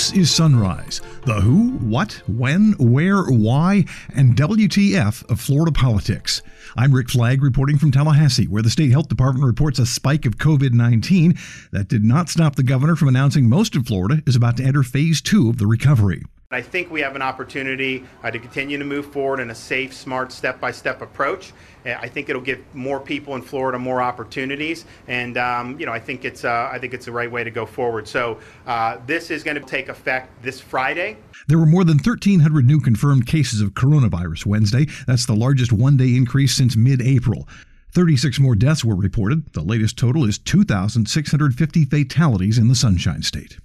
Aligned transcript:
This 0.00 0.12
is 0.14 0.30
Sunrise, 0.30 1.02
the 1.26 1.42
who, 1.42 1.72
what, 1.72 2.22
when, 2.26 2.72
where, 2.78 3.24
why, 3.24 3.84
and 4.16 4.34
WTF 4.34 5.30
of 5.30 5.38
Florida 5.38 5.72
politics. 5.72 6.40
I'm 6.74 6.94
Rick 6.94 7.10
Flagg 7.10 7.42
reporting 7.42 7.76
from 7.76 7.90
Tallahassee, 7.90 8.48
where 8.48 8.62
the 8.62 8.70
state 8.70 8.92
health 8.92 9.08
department 9.08 9.44
reports 9.44 9.78
a 9.78 9.84
spike 9.84 10.24
of 10.24 10.38
COVID 10.38 10.72
19 10.72 11.34
that 11.72 11.88
did 11.88 12.02
not 12.02 12.30
stop 12.30 12.56
the 12.56 12.62
governor 12.62 12.96
from 12.96 13.08
announcing 13.08 13.46
most 13.46 13.76
of 13.76 13.86
Florida 13.86 14.22
is 14.26 14.36
about 14.36 14.56
to 14.56 14.64
enter 14.64 14.82
phase 14.82 15.20
two 15.20 15.50
of 15.50 15.58
the 15.58 15.66
recovery. 15.66 16.22
I 16.52 16.62
think 16.62 16.90
we 16.90 17.00
have 17.02 17.14
an 17.14 17.22
opportunity 17.22 18.02
uh, 18.24 18.30
to 18.32 18.40
continue 18.40 18.76
to 18.76 18.84
move 18.84 19.12
forward 19.12 19.38
in 19.38 19.50
a 19.50 19.54
safe, 19.54 19.94
smart, 19.94 20.32
step 20.32 20.58
by 20.58 20.72
step 20.72 21.00
approach. 21.00 21.52
I 21.84 22.08
think 22.08 22.28
it'll 22.28 22.42
give 22.42 22.58
more 22.74 22.98
people 22.98 23.36
in 23.36 23.42
Florida 23.42 23.78
more 23.78 24.02
opportunities, 24.02 24.84
and 25.06 25.38
um, 25.38 25.78
you 25.78 25.86
know 25.86 25.92
I 25.92 26.00
think 26.00 26.24
it's 26.24 26.44
uh, 26.44 26.68
I 26.72 26.80
think 26.80 26.92
it's 26.92 27.06
the 27.06 27.12
right 27.12 27.30
way 27.30 27.44
to 27.44 27.52
go 27.52 27.66
forward. 27.66 28.08
So 28.08 28.40
uh, 28.66 28.98
this 29.06 29.30
is 29.30 29.44
going 29.44 29.60
to 29.60 29.64
take 29.64 29.88
effect 29.88 30.42
this 30.42 30.60
Friday. 30.60 31.18
There 31.46 31.56
were 31.56 31.66
more 31.66 31.84
than 31.84 31.98
1,300 31.98 32.66
new 32.66 32.80
confirmed 32.80 33.28
cases 33.28 33.60
of 33.60 33.74
coronavirus 33.74 34.44
Wednesday. 34.44 34.88
That's 35.06 35.26
the 35.26 35.36
largest 35.36 35.72
one-day 35.72 36.16
increase 36.16 36.56
since 36.56 36.74
mid-April. 36.74 37.48
36 37.92 38.40
more 38.40 38.56
deaths 38.56 38.84
were 38.84 38.96
reported. 38.96 39.52
The 39.52 39.62
latest 39.62 39.96
total 39.96 40.24
is 40.24 40.36
2,650 40.36 41.84
fatalities 41.84 42.58
in 42.58 42.66
the 42.66 42.74
Sunshine 42.74 43.22
State. 43.22 43.58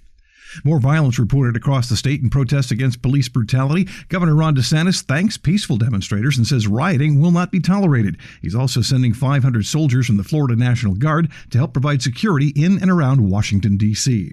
More 0.64 0.80
violence 0.80 1.18
reported 1.18 1.56
across 1.56 1.88
the 1.88 1.96
state 1.96 2.22
in 2.22 2.30
protests 2.30 2.70
against 2.70 3.02
police 3.02 3.28
brutality. 3.28 3.88
Governor 4.08 4.34
Ron 4.34 4.56
DeSantis 4.56 5.02
thanks 5.02 5.36
peaceful 5.36 5.76
demonstrators 5.76 6.36
and 6.36 6.46
says 6.46 6.66
rioting 6.66 7.20
will 7.20 7.30
not 7.30 7.52
be 7.52 7.60
tolerated. 7.60 8.16
He's 8.42 8.54
also 8.54 8.80
sending 8.80 9.12
500 9.12 9.66
soldiers 9.66 10.06
from 10.06 10.16
the 10.16 10.24
Florida 10.24 10.56
National 10.56 10.94
Guard 10.94 11.30
to 11.50 11.58
help 11.58 11.72
provide 11.72 12.02
security 12.02 12.52
in 12.56 12.80
and 12.80 12.90
around 12.90 13.28
Washington, 13.28 13.76
D.C. 13.76 14.32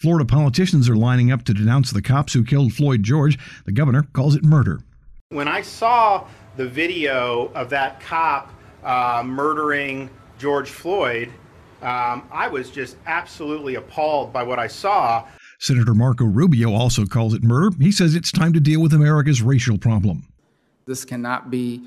Florida 0.00 0.24
politicians 0.24 0.88
are 0.88 0.96
lining 0.96 1.30
up 1.30 1.44
to 1.44 1.52
denounce 1.52 1.90
the 1.90 2.00
cops 2.00 2.32
who 2.32 2.42
killed 2.42 2.72
Floyd 2.72 3.02
George. 3.02 3.38
The 3.66 3.72
governor 3.72 4.04
calls 4.14 4.34
it 4.34 4.42
murder. 4.42 4.80
When 5.28 5.46
I 5.46 5.60
saw 5.60 6.26
the 6.56 6.66
video 6.66 7.52
of 7.54 7.68
that 7.70 8.00
cop 8.00 8.50
uh, 8.82 9.22
murdering 9.24 10.08
George 10.38 10.70
Floyd, 10.70 11.30
um, 11.82 12.28
I 12.30 12.48
was 12.48 12.70
just 12.70 12.96
absolutely 13.06 13.76
appalled 13.76 14.32
by 14.32 14.42
what 14.42 14.58
I 14.58 14.66
saw. 14.66 15.26
Senator 15.58 15.94
Marco 15.94 16.24
Rubio 16.24 16.72
also 16.72 17.04
calls 17.04 17.34
it 17.34 17.42
murder. 17.42 17.70
He 17.78 17.92
says 17.92 18.14
it's 18.14 18.32
time 18.32 18.52
to 18.52 18.60
deal 18.60 18.80
with 18.80 18.92
America's 18.92 19.42
racial 19.42 19.78
problem. 19.78 20.26
This 20.86 21.04
cannot 21.04 21.50
be 21.50 21.82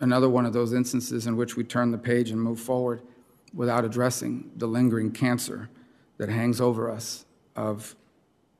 another 0.00 0.28
one 0.28 0.46
of 0.46 0.52
those 0.52 0.72
instances 0.72 1.26
in 1.26 1.36
which 1.36 1.56
we 1.56 1.64
turn 1.64 1.90
the 1.90 1.98
page 1.98 2.30
and 2.30 2.40
move 2.40 2.58
forward 2.58 3.02
without 3.54 3.84
addressing 3.84 4.50
the 4.56 4.66
lingering 4.66 5.12
cancer 5.12 5.68
that 6.16 6.28
hangs 6.28 6.60
over 6.60 6.90
us 6.90 7.26
of 7.56 7.94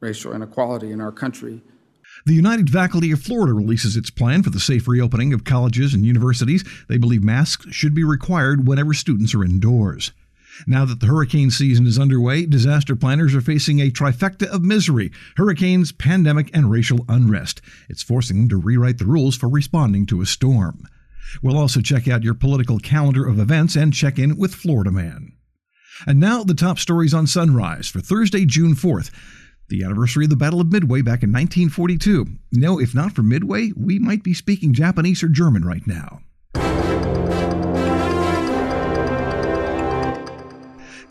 racial 0.00 0.32
inequality 0.32 0.90
in 0.90 1.00
our 1.00 1.12
country. 1.12 1.62
The 2.26 2.34
United 2.34 2.70
Faculty 2.70 3.12
of 3.12 3.22
Florida 3.22 3.54
releases 3.54 3.96
its 3.96 4.10
plan 4.10 4.42
for 4.42 4.50
the 4.50 4.60
safe 4.60 4.88
reopening 4.88 5.32
of 5.32 5.44
colleges 5.44 5.94
and 5.94 6.04
universities. 6.04 6.64
They 6.88 6.98
believe 6.98 7.22
masks 7.22 7.66
should 7.70 7.94
be 7.94 8.04
required 8.04 8.66
whenever 8.66 8.92
students 8.92 9.34
are 9.34 9.44
indoors. 9.44 10.12
Now 10.66 10.84
that 10.84 11.00
the 11.00 11.06
hurricane 11.06 11.50
season 11.50 11.86
is 11.86 11.98
underway, 11.98 12.46
disaster 12.46 12.96
planners 12.96 13.34
are 13.34 13.40
facing 13.40 13.80
a 13.80 13.90
trifecta 13.90 14.46
of 14.46 14.62
misery 14.62 15.10
hurricanes, 15.36 15.92
pandemic, 15.92 16.50
and 16.54 16.70
racial 16.70 17.04
unrest. 17.08 17.60
It's 17.88 18.02
forcing 18.02 18.38
them 18.38 18.48
to 18.50 18.56
rewrite 18.56 18.98
the 18.98 19.06
rules 19.06 19.36
for 19.36 19.48
responding 19.48 20.06
to 20.06 20.20
a 20.20 20.26
storm. 20.26 20.86
We'll 21.42 21.58
also 21.58 21.80
check 21.80 22.08
out 22.08 22.24
your 22.24 22.34
political 22.34 22.78
calendar 22.78 23.26
of 23.26 23.38
events 23.38 23.76
and 23.76 23.92
check 23.92 24.18
in 24.18 24.36
with 24.36 24.54
Florida 24.54 24.90
Man. 24.90 25.32
And 26.06 26.18
now 26.18 26.42
the 26.42 26.54
top 26.54 26.78
stories 26.78 27.14
on 27.14 27.26
Sunrise 27.26 27.88
for 27.88 28.00
Thursday, 28.00 28.44
June 28.44 28.74
4th 28.74 29.10
the 29.70 29.84
anniversary 29.84 30.24
of 30.24 30.30
the 30.30 30.36
Battle 30.36 30.60
of 30.60 30.70
Midway 30.70 31.00
back 31.00 31.22
in 31.22 31.30
1942. 31.30 32.26
No, 32.52 32.78
if 32.78 32.94
not 32.94 33.12
for 33.12 33.22
Midway, 33.22 33.70
we 33.76 33.98
might 33.98 34.22
be 34.22 34.34
speaking 34.34 34.74
Japanese 34.74 35.22
or 35.22 35.28
German 35.28 35.64
right 35.64 35.86
now. 35.86 36.20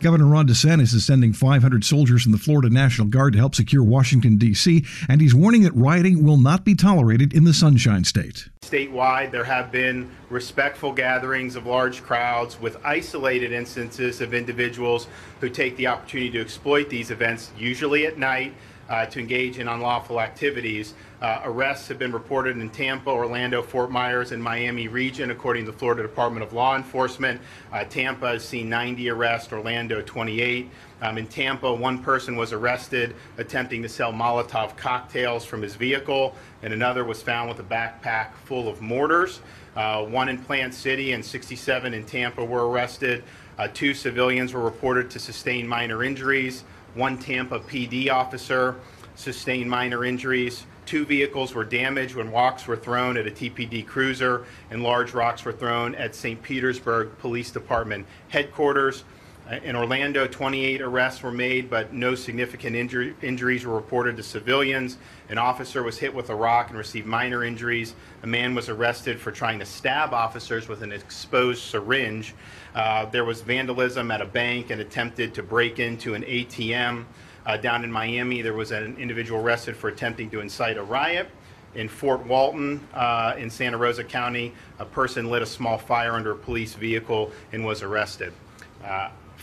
Governor 0.00 0.26
Ron 0.26 0.48
DeSantis 0.48 0.94
is 0.94 1.04
sending 1.04 1.34
500 1.34 1.84
soldiers 1.84 2.22
from 2.22 2.32
the 2.32 2.38
Florida 2.38 2.70
National 2.70 3.06
Guard 3.06 3.34
to 3.34 3.38
help 3.38 3.54
secure 3.54 3.84
Washington, 3.84 4.38
D.C., 4.38 4.82
and 5.10 5.20
he's 5.20 5.34
warning 5.34 5.62
that 5.62 5.74
rioting 5.74 6.24
will 6.24 6.38
not 6.38 6.64
be 6.64 6.74
tolerated 6.74 7.34
in 7.34 7.44
the 7.44 7.52
Sunshine 7.52 8.04
State. 8.04 8.48
Statewide, 8.62 9.30
there 9.30 9.44
have 9.44 9.70
been 9.70 10.10
respectful 10.30 10.92
gatherings 10.92 11.54
of 11.54 11.66
large 11.66 12.02
crowds 12.02 12.58
with 12.58 12.78
isolated 12.82 13.52
instances 13.52 14.22
of 14.22 14.32
individuals 14.32 15.06
who 15.40 15.50
take 15.50 15.76
the 15.76 15.86
opportunity 15.86 16.30
to 16.30 16.40
exploit 16.40 16.88
these 16.88 17.10
events, 17.10 17.50
usually 17.58 18.06
at 18.06 18.16
night 18.16 18.54
uh, 18.90 19.06
to 19.06 19.20
engage 19.20 19.58
in 19.58 19.68
unlawful 19.68 20.20
activities. 20.20 20.94
Uh, 21.22 21.40
arrests 21.44 21.86
have 21.88 21.98
been 21.98 22.12
reported 22.12 22.56
in 22.56 22.68
Tampa, 22.70 23.08
Orlando, 23.08 23.62
Fort 23.62 23.90
Myers, 23.90 24.32
and 24.32 24.42
Miami 24.42 24.88
region, 24.88 25.30
according 25.30 25.64
to 25.64 25.70
the 25.70 25.78
Florida 25.78 26.02
Department 26.02 26.44
of 26.44 26.52
Law 26.52 26.76
Enforcement. 26.76 27.40
Uh, 27.72 27.84
Tampa 27.84 28.30
has 28.30 28.46
seen 28.46 28.68
90 28.68 29.08
arrests, 29.10 29.52
Orlando 29.52 30.02
28. 30.02 30.68
Um, 31.02 31.18
in 31.18 31.26
Tampa, 31.28 31.72
one 31.72 32.02
person 32.02 32.36
was 32.36 32.52
arrested 32.52 33.14
attempting 33.38 33.80
to 33.82 33.88
sell 33.88 34.12
Molotov 34.12 34.76
cocktails 34.76 35.44
from 35.44 35.62
his 35.62 35.76
vehicle, 35.76 36.34
and 36.62 36.72
another 36.72 37.04
was 37.04 37.22
found 37.22 37.48
with 37.48 37.60
a 37.60 37.62
backpack 37.62 38.32
full 38.44 38.68
of 38.68 38.82
mortars. 38.82 39.40
Uh, 39.76 40.04
one 40.04 40.28
in 40.28 40.36
Plant 40.36 40.74
City 40.74 41.12
and 41.12 41.24
67 41.24 41.94
in 41.94 42.04
Tampa 42.04 42.44
were 42.44 42.68
arrested. 42.68 43.22
Uh, 43.56 43.68
two 43.72 43.94
civilians 43.94 44.52
were 44.52 44.62
reported 44.62 45.10
to 45.10 45.18
sustain 45.18 45.66
minor 45.66 46.02
injuries. 46.02 46.64
One 46.94 47.18
Tampa 47.18 47.60
PD 47.60 48.10
officer 48.10 48.76
sustained 49.14 49.70
minor 49.70 50.04
injuries. 50.04 50.64
Two 50.86 51.04
vehicles 51.04 51.54
were 51.54 51.64
damaged 51.64 52.14
when 52.14 52.32
rocks 52.32 52.66
were 52.66 52.76
thrown 52.76 53.16
at 53.16 53.26
a 53.26 53.30
TPD 53.30 53.86
cruiser, 53.86 54.44
and 54.70 54.82
large 54.82 55.12
rocks 55.12 55.44
were 55.44 55.52
thrown 55.52 55.94
at 55.94 56.14
St. 56.14 56.42
Petersburg 56.42 57.10
Police 57.18 57.50
Department 57.50 58.06
headquarters. 58.28 59.04
Uh, 59.50 59.56
in 59.64 59.74
Orlando, 59.74 60.28
28 60.28 60.80
arrests 60.80 61.22
were 61.24 61.32
made, 61.32 61.68
but 61.68 61.92
no 61.92 62.14
significant 62.14 62.76
injury, 62.76 63.16
injuries 63.20 63.66
were 63.66 63.74
reported 63.74 64.16
to 64.16 64.22
civilians. 64.22 64.96
An 65.28 65.38
officer 65.38 65.82
was 65.82 65.98
hit 65.98 66.14
with 66.14 66.30
a 66.30 66.34
rock 66.34 66.68
and 66.68 66.78
received 66.78 67.06
minor 67.06 67.42
injuries. 67.42 67.94
A 68.22 68.28
man 68.28 68.54
was 68.54 68.68
arrested 68.68 69.18
for 69.18 69.32
trying 69.32 69.58
to 69.58 69.66
stab 69.66 70.14
officers 70.14 70.68
with 70.68 70.82
an 70.82 70.92
exposed 70.92 71.62
syringe. 71.62 72.34
Uh, 72.76 73.06
there 73.06 73.24
was 73.24 73.40
vandalism 73.40 74.12
at 74.12 74.20
a 74.20 74.24
bank 74.24 74.70
and 74.70 74.80
attempted 74.80 75.34
to 75.34 75.42
break 75.42 75.80
into 75.80 76.14
an 76.14 76.22
ATM. 76.22 77.04
Uh, 77.44 77.56
down 77.56 77.82
in 77.82 77.90
Miami, 77.90 78.42
there 78.42 78.54
was 78.54 78.70
an 78.70 78.96
individual 78.98 79.40
arrested 79.40 79.76
for 79.76 79.88
attempting 79.88 80.30
to 80.30 80.40
incite 80.40 80.76
a 80.76 80.82
riot. 80.82 81.28
In 81.74 81.88
Fort 81.88 82.24
Walton, 82.24 82.86
uh, 82.94 83.34
in 83.36 83.50
Santa 83.50 83.78
Rosa 83.78 84.04
County, 84.04 84.52
a 84.78 84.84
person 84.84 85.28
lit 85.28 85.42
a 85.42 85.46
small 85.46 85.78
fire 85.78 86.12
under 86.12 86.32
a 86.32 86.36
police 86.36 86.74
vehicle 86.74 87.32
and 87.52 87.64
was 87.64 87.82
arrested. 87.82 88.32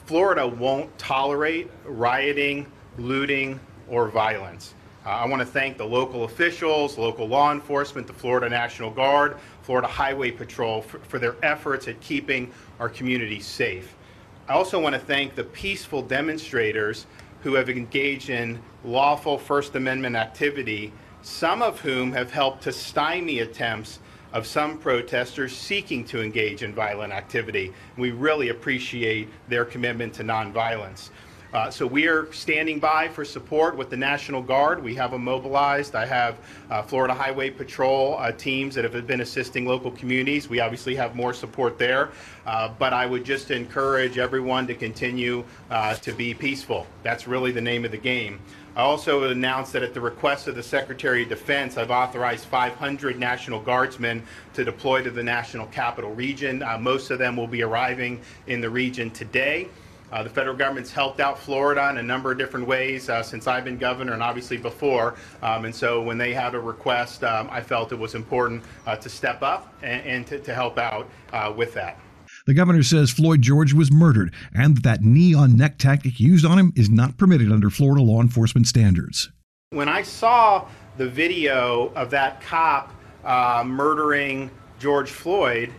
Florida 0.08 0.48
won't 0.48 0.98
tolerate 0.98 1.70
rioting, 1.84 2.66
looting, 2.98 3.60
or 3.90 4.08
violence. 4.08 4.74
Uh, 5.06 5.10
I 5.10 5.28
want 5.28 5.42
to 5.42 5.46
thank 5.46 5.78
the 5.78 5.86
local 5.86 6.24
officials, 6.24 6.98
local 6.98 7.28
law 7.28 7.52
enforcement, 7.52 8.08
the 8.08 8.14
Florida 8.14 8.48
National 8.48 8.90
Guard, 8.90 9.36
Florida 9.64 9.88
Highway 9.90 10.32
Patrol 10.32 10.82
for, 10.82 11.00
for 11.00 11.20
their 11.20 11.36
efforts 11.44 11.90
at 11.90 12.00
keeping 12.00 12.50
our 12.80 12.88
communities 12.88 13.46
safe. 13.46 13.96
I 14.48 14.54
also 14.54 14.82
want 14.82 14.96
to 14.96 15.00
thank 15.00 15.36
the 15.36 15.44
peaceful 15.44 16.02
demonstrators 16.02 17.06
who 17.44 17.56
have 17.56 17.70
engaged 17.70 18.30
in 18.30 18.62
lawful 18.86 19.38
First 19.38 19.76
Amendment 19.76 20.16
activity, 20.16 20.94
some 21.22 21.62
of 21.62 21.82
whom 21.82 22.14
have 22.14 22.32
helped 22.32 22.64
to 22.64 22.72
stymie 22.72 23.40
attempts 23.40 24.00
of 24.34 24.46
some 24.46 24.78
protesters 24.78 25.56
seeking 25.56 26.04
to 26.06 26.22
engage 26.22 26.64
in 26.64 26.74
violent 26.74 27.14
activity. 27.14 27.74
We 27.98 28.12
really 28.12 28.50
appreciate 28.50 29.30
their 29.48 29.66
commitment 29.66 30.14
to 30.16 30.24
nonviolence. 30.24 31.10
Uh, 31.54 31.72
so 31.72 31.88
we 31.88 32.08
are 32.08 32.32
standing 32.34 32.78
by 32.78 33.08
for 33.08 33.24
support 33.24 33.78
with 33.78 33.90
the 33.90 33.96
National 33.96 34.42
Guard. 34.42 34.84
We 34.84 34.94
have 34.96 35.12
them 35.12 35.24
mobilized. 35.24 35.96
I 35.96 36.06
have 36.06 36.38
uh, 36.70 36.82
Florida 36.82 37.14
Highway 37.14 37.50
Patrol 37.50 38.18
uh, 38.20 38.34
teams 38.34 38.76
that 38.76 38.84
have 38.84 39.08
been 39.08 39.22
assisting 39.22 39.66
local 39.66 39.92
communities. 39.92 40.50
We 40.50 40.60
obviously 40.60 40.94
have 40.96 41.16
more 41.16 41.34
support 41.34 41.80
there, 41.80 42.10
uh, 42.46 42.74
but 42.78 42.92
I 42.92 43.06
would 43.06 43.24
just 43.24 43.50
encourage 43.50 44.18
everyone 44.18 44.68
to 44.68 44.76
continue 44.76 45.46
uh, 45.72 45.96
to 45.96 46.12
be 46.12 46.34
peaceful. 46.34 46.86
That's 47.02 47.28
really 47.28 47.52
the 47.52 47.62
name 47.62 47.86
of 47.86 47.92
the 47.92 47.98
game. 47.98 48.42
I 48.78 48.82
also 48.82 49.24
announced 49.24 49.74
that 49.74 49.82
at 49.82 49.96
the 49.96 50.02
request 50.02 50.48
of 50.48 50.54
the 50.54 50.62
Secretary 50.62 51.24
of 51.24 51.30
Defense, 51.30 51.78
I've 51.78 51.90
authorized 51.90 52.46
500 52.46 53.18
National 53.18 53.60
Guardsmen 53.60 54.22
to 54.54 54.64
deploy 54.64 55.02
to 55.02 55.10
the 55.10 55.24
National 55.24 55.66
Capital 55.66 56.14
Region. 56.14 56.62
Uh, 56.62 56.78
most 56.78 57.10
of 57.10 57.18
them 57.18 57.36
will 57.36 57.48
be 57.48 57.64
arriving 57.64 58.22
in 58.46 58.62
the 58.62 58.70
region 58.70 59.10
today. 59.10 59.68
Uh, 60.12 60.22
the 60.22 60.30
federal 60.30 60.56
government's 60.56 60.92
helped 60.92 61.20
out 61.20 61.40
Florida 61.40 61.90
in 61.90 61.98
a 61.98 62.04
number 62.04 62.32
of 62.32 62.38
different 62.38 62.68
ways 62.68 63.10
uh, 63.10 63.24
since 63.24 63.48
I've 63.48 63.66
been 63.66 63.80
governor 63.80 64.14
and 64.14 64.22
obviously 64.22 64.58
before. 64.58 65.16
Um, 65.42 65.66
and 65.66 65.74
so 65.74 66.04
when 66.04 66.20
they 66.20 66.32
had 66.32 66.54
a 66.54 66.60
request, 66.60 67.24
um, 67.24 67.50
I 67.52 67.62
felt 67.62 67.92
it 67.92 67.98
was 67.98 68.14
important 68.14 68.64
uh, 68.86 68.96
to 68.98 69.10
step 69.10 69.42
up 69.42 69.74
and, 69.82 70.06
and 70.06 70.28
to, 70.28 70.38
to, 70.38 70.54
help 70.54 70.78
out 70.78 71.10
uh, 71.34 71.52
with 71.58 71.74
that. 71.74 71.98
The 72.48 72.54
governor 72.54 72.82
says 72.82 73.12
Floyd 73.12 73.42
George 73.42 73.74
was 73.74 73.92
murdered 73.92 74.34
and 74.56 74.78
that 74.78 74.84
that 74.84 75.02
knee 75.02 75.34
on 75.34 75.58
neck 75.58 75.78
tactic 75.78 76.18
used 76.18 76.46
on 76.46 76.58
him 76.58 76.72
is 76.78 76.90
not 76.90 77.18
permitted 77.18 77.52
under 77.52 77.70
Florida 77.70 78.02
law 78.02 78.22
enforcement 78.22 78.68
standards. 78.68 79.30
When 79.72 79.90
I 79.90 80.02
saw 80.02 80.66
the 80.96 81.10
video 81.10 81.92
of 81.94 82.10
that 82.12 82.40
cop 82.40 82.94
uh, 83.26 83.66
murdering 83.66 84.50
George 84.80 85.10
Floyd, 85.10 85.74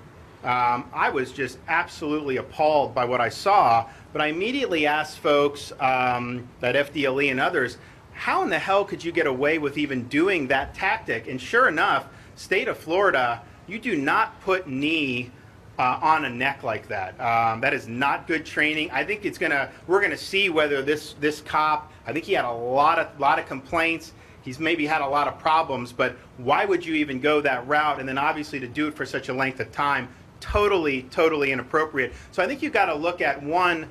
um, 0.45 0.91
I 0.93 1.09
was 1.09 1.33
just 1.33 1.59
absolutely 1.69 2.37
appalled 2.37 2.95
by 2.95 3.07
what 3.07 3.23
I 3.23 3.31
saw. 3.31 3.89
But 4.13 4.21
I 4.21 4.27
immediately 4.27 4.87
asked 4.87 5.21
folks 5.21 5.73
um, 5.81 6.47
at 6.61 6.75
FDLE 6.75 7.31
and 7.31 7.41
others, 7.41 7.79
how 8.13 8.43
in 8.43 8.51
the 8.51 8.59
hell 8.59 8.85
could 8.85 9.03
you 9.03 9.11
get 9.11 9.27
away 9.27 9.59
with 9.59 9.79
even 9.79 10.07
doing 10.09 10.49
that 10.49 10.75
tactic? 10.75 11.29
And 11.29 11.41
sure 11.41 11.67
enough, 11.67 12.09
state 12.37 12.69
of 12.69 12.77
Florida, 12.77 13.41
you 13.67 13.79
do 13.79 13.97
not 13.97 14.39
put 14.43 14.69
knee 14.69 15.31
uh, 15.79 15.99
on 16.03 16.25
a 16.25 16.31
neck 16.31 16.63
like 16.63 16.89
that. 16.89 17.19
Um, 17.21 17.61
that 17.61 17.73
is 17.73 17.87
not 17.87 18.27
good 18.27 18.45
training. 18.45 18.91
I 18.91 19.05
think 19.05 19.25
it's 19.25 19.39
gonna. 19.39 19.71
We're 19.87 20.03
gonna 20.03 20.17
see 20.17 20.51
whether 20.51 20.83
this 20.83 21.15
this 21.21 21.41
cop. 21.41 21.93
I 22.07 22.13
think 22.13 22.25
he 22.25 22.33
had 22.33 22.45
a 22.45 22.53
lot 22.53 22.99
of 22.99 23.19
lot 23.21 23.39
of 23.39 23.47
complaints. 23.47 24.13
He's 24.43 24.59
maybe 24.59 24.87
had 24.87 25.03
a 25.03 25.07
lot 25.07 25.29
of 25.29 25.39
problems, 25.39 25.93
but 25.93 26.17
why 26.39 26.65
would 26.65 26.85
you 26.85 26.95
even 26.95 27.21
go 27.21 27.41
that 27.43 27.67
route? 27.67 28.01
And 28.01 28.09
then 28.09 28.19
obviously 28.19 28.59
to 28.61 28.69
do 28.69 28.89
it 28.89 28.95
for 28.95 29.05
such 29.05 29.29
a 29.29 29.35
length 29.35 29.61
of 29.61 29.71
time, 29.73 30.09
totally, 30.41 31.03
totally 31.03 31.53
inappropriate. 31.53 32.15
So 32.33 32.43
I 32.43 32.47
think 32.47 32.63
you've 32.63 32.73
got 32.73 32.87
to 32.87 32.95
look 32.95 33.21
at 33.21 33.43
one 33.43 33.91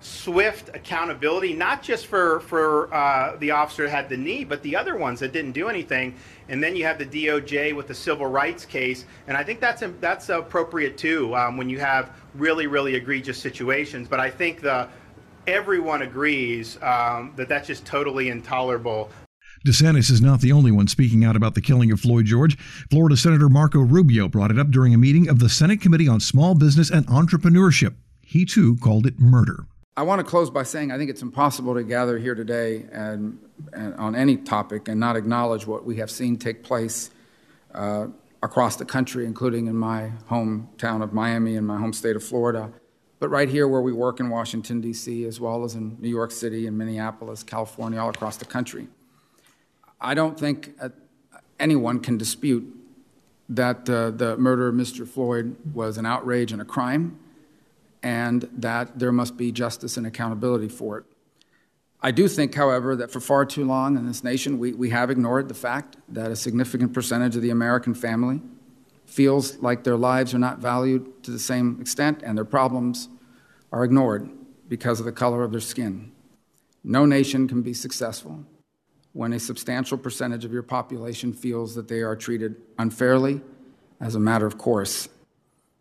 swift 0.00 0.68
accountability, 0.74 1.52
not 1.52 1.82
just 1.82 2.06
for 2.06 2.40
for 2.40 2.92
uh, 2.94 3.36
the 3.36 3.50
officer 3.50 3.84
that 3.84 3.90
had 3.90 4.08
the 4.08 4.16
knee, 4.16 4.44
but 4.44 4.62
the 4.62 4.76
other 4.76 4.96
ones 4.96 5.20
that 5.20 5.32
didn't 5.32 5.52
do 5.52 5.68
anything. 5.68 6.14
And 6.48 6.62
then 6.62 6.76
you 6.76 6.84
have 6.84 6.98
the 6.98 7.06
DOJ 7.06 7.74
with 7.74 7.88
the 7.88 7.94
civil 7.94 8.26
rights 8.26 8.64
case, 8.64 9.06
and 9.26 9.36
I 9.36 9.44
think 9.44 9.60
that's 9.60 9.82
that's 10.00 10.28
appropriate 10.28 10.98
too 10.98 11.34
um, 11.36 11.56
when 11.56 11.68
you 11.68 11.78
have 11.78 12.10
really 12.34 12.66
really 12.66 12.94
egregious 12.94 13.38
situations. 13.38 14.08
But 14.08 14.20
I 14.20 14.30
think 14.30 14.60
the 14.60 14.88
everyone 15.46 16.02
agrees 16.02 16.78
um, 16.82 17.32
that 17.36 17.48
that's 17.48 17.66
just 17.66 17.84
totally 17.84 18.28
intolerable. 18.28 19.10
DeSantis 19.66 20.10
is 20.10 20.20
not 20.20 20.40
the 20.40 20.50
only 20.50 20.72
one 20.72 20.88
speaking 20.88 21.24
out 21.24 21.36
about 21.36 21.54
the 21.54 21.60
killing 21.60 21.92
of 21.92 22.00
Floyd 22.00 22.26
George. 22.26 22.58
Florida 22.90 23.16
Senator 23.16 23.48
Marco 23.48 23.78
Rubio 23.78 24.26
brought 24.26 24.50
it 24.50 24.58
up 24.58 24.70
during 24.70 24.92
a 24.92 24.98
meeting 24.98 25.28
of 25.28 25.38
the 25.38 25.48
Senate 25.48 25.80
Committee 25.80 26.08
on 26.08 26.18
Small 26.18 26.56
Business 26.56 26.90
and 26.90 27.06
Entrepreneurship. 27.06 27.94
He 28.20 28.44
too 28.44 28.76
called 28.76 29.06
it 29.06 29.20
murder. 29.20 29.66
I 29.94 30.04
want 30.04 30.20
to 30.20 30.24
close 30.24 30.48
by 30.48 30.62
saying 30.62 30.90
I 30.90 30.96
think 30.96 31.10
it's 31.10 31.20
impossible 31.20 31.74
to 31.74 31.82
gather 31.82 32.18
here 32.18 32.34
today 32.34 32.86
and, 32.92 33.38
and 33.74 33.94
on 33.96 34.14
any 34.14 34.38
topic 34.38 34.88
and 34.88 34.98
not 34.98 35.16
acknowledge 35.16 35.66
what 35.66 35.84
we 35.84 35.96
have 35.96 36.10
seen 36.10 36.38
take 36.38 36.62
place 36.62 37.10
uh, 37.74 38.06
across 38.42 38.76
the 38.76 38.86
country, 38.86 39.26
including 39.26 39.66
in 39.66 39.76
my 39.76 40.12
hometown 40.30 41.02
of 41.02 41.12
Miami 41.12 41.56
and 41.56 41.66
my 41.66 41.76
home 41.76 41.92
state 41.92 42.16
of 42.16 42.24
Florida, 42.24 42.72
but 43.18 43.28
right 43.28 43.50
here 43.50 43.68
where 43.68 43.82
we 43.82 43.92
work 43.92 44.18
in 44.18 44.30
Washington, 44.30 44.80
D.C., 44.80 45.26
as 45.26 45.38
well 45.38 45.62
as 45.62 45.74
in 45.74 45.98
New 46.00 46.08
York 46.08 46.30
City 46.30 46.66
and 46.66 46.76
Minneapolis, 46.78 47.42
California, 47.42 48.00
all 48.00 48.08
across 48.08 48.38
the 48.38 48.46
country. 48.46 48.88
I 50.00 50.14
don't 50.14 50.40
think 50.40 50.72
uh, 50.80 50.88
anyone 51.60 52.00
can 52.00 52.16
dispute 52.16 52.66
that 53.50 53.88
uh, 53.90 54.10
the 54.10 54.38
murder 54.38 54.68
of 54.68 54.74
Mr. 54.74 55.06
Floyd 55.06 55.54
was 55.74 55.98
an 55.98 56.06
outrage 56.06 56.50
and 56.50 56.62
a 56.62 56.64
crime 56.64 57.18
and 58.02 58.48
that 58.52 58.98
there 58.98 59.12
must 59.12 59.36
be 59.36 59.52
justice 59.52 59.96
and 59.96 60.06
accountability 60.06 60.68
for 60.68 60.98
it. 60.98 61.04
I 62.00 62.10
do 62.10 62.26
think, 62.26 62.54
however, 62.54 62.96
that 62.96 63.12
for 63.12 63.20
far 63.20 63.44
too 63.44 63.64
long 63.64 63.96
in 63.96 64.06
this 64.06 64.24
nation, 64.24 64.58
we, 64.58 64.72
we 64.72 64.90
have 64.90 65.10
ignored 65.10 65.48
the 65.48 65.54
fact 65.54 65.96
that 66.08 66.32
a 66.32 66.36
significant 66.36 66.92
percentage 66.92 67.36
of 67.36 67.42
the 67.42 67.50
American 67.50 67.94
family 67.94 68.40
feels 69.06 69.58
like 69.58 69.84
their 69.84 69.96
lives 69.96 70.34
are 70.34 70.38
not 70.38 70.58
valued 70.58 71.22
to 71.22 71.30
the 71.30 71.38
same 71.38 71.80
extent 71.80 72.22
and 72.24 72.36
their 72.36 72.44
problems 72.44 73.08
are 73.70 73.84
ignored 73.84 74.28
because 74.68 74.98
of 74.98 75.06
the 75.06 75.12
color 75.12 75.44
of 75.44 75.52
their 75.52 75.60
skin. 75.60 76.10
No 76.82 77.06
nation 77.06 77.46
can 77.46 77.62
be 77.62 77.74
successful 77.74 78.44
when 79.12 79.32
a 79.32 79.38
substantial 79.38 79.98
percentage 79.98 80.44
of 80.44 80.52
your 80.52 80.62
population 80.62 81.32
feels 81.32 81.74
that 81.76 81.86
they 81.86 82.00
are 82.00 82.16
treated 82.16 82.56
unfairly 82.78 83.40
as 84.00 84.14
a 84.14 84.20
matter 84.20 84.46
of 84.46 84.58
course 84.58 85.08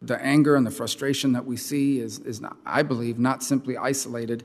the 0.01 0.19
anger 0.23 0.55
and 0.55 0.65
the 0.65 0.71
frustration 0.71 1.31
that 1.33 1.45
we 1.45 1.55
see 1.55 1.99
is, 1.99 2.19
is 2.19 2.41
not, 2.41 2.57
I 2.65 2.81
believe, 2.81 3.19
not 3.19 3.43
simply 3.43 3.77
isolated 3.77 4.43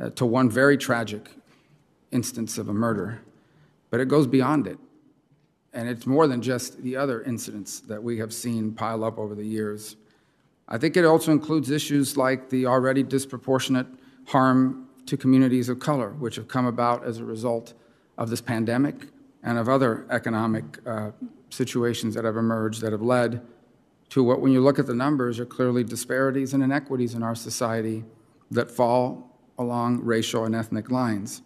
uh, 0.00 0.10
to 0.10 0.26
one 0.26 0.50
very 0.50 0.76
tragic 0.76 1.30
instance 2.10 2.58
of 2.58 2.68
a 2.68 2.74
murder, 2.74 3.20
but 3.90 4.00
it 4.00 4.08
goes 4.08 4.26
beyond 4.26 4.66
it. 4.66 4.78
And 5.72 5.88
it's 5.88 6.06
more 6.06 6.26
than 6.26 6.42
just 6.42 6.82
the 6.82 6.96
other 6.96 7.22
incidents 7.22 7.80
that 7.80 8.02
we 8.02 8.18
have 8.18 8.32
seen 8.32 8.72
pile 8.72 9.04
up 9.04 9.18
over 9.18 9.34
the 9.34 9.44
years. 9.44 9.96
I 10.68 10.78
think 10.78 10.96
it 10.96 11.04
also 11.04 11.32
includes 11.32 11.70
issues 11.70 12.16
like 12.16 12.48
the 12.48 12.66
already 12.66 13.02
disproportionate 13.02 13.86
harm 14.26 14.88
to 15.06 15.16
communities 15.16 15.68
of 15.68 15.78
color, 15.78 16.10
which 16.10 16.36
have 16.36 16.48
come 16.48 16.66
about 16.66 17.04
as 17.04 17.18
a 17.18 17.24
result 17.24 17.74
of 18.18 18.30
this 18.30 18.40
pandemic 18.40 18.96
and 19.42 19.58
of 19.58 19.68
other 19.68 20.06
economic 20.10 20.64
uh, 20.86 21.10
situations 21.50 22.14
that 22.14 22.24
have 22.24 22.36
emerged 22.36 22.80
that 22.80 22.92
have 22.92 23.02
led 23.02 23.40
to 24.10 24.22
what, 24.22 24.40
when 24.40 24.52
you 24.52 24.60
look 24.60 24.78
at 24.78 24.86
the 24.86 24.94
numbers, 24.94 25.40
are 25.40 25.46
clearly 25.46 25.84
disparities 25.84 26.54
and 26.54 26.62
inequities 26.62 27.14
in 27.14 27.22
our 27.22 27.34
society 27.34 28.04
that 28.50 28.70
fall 28.70 29.38
along 29.58 30.00
racial 30.04 30.44
and 30.44 30.54
ethnic 30.54 30.90
lines. 30.90 31.42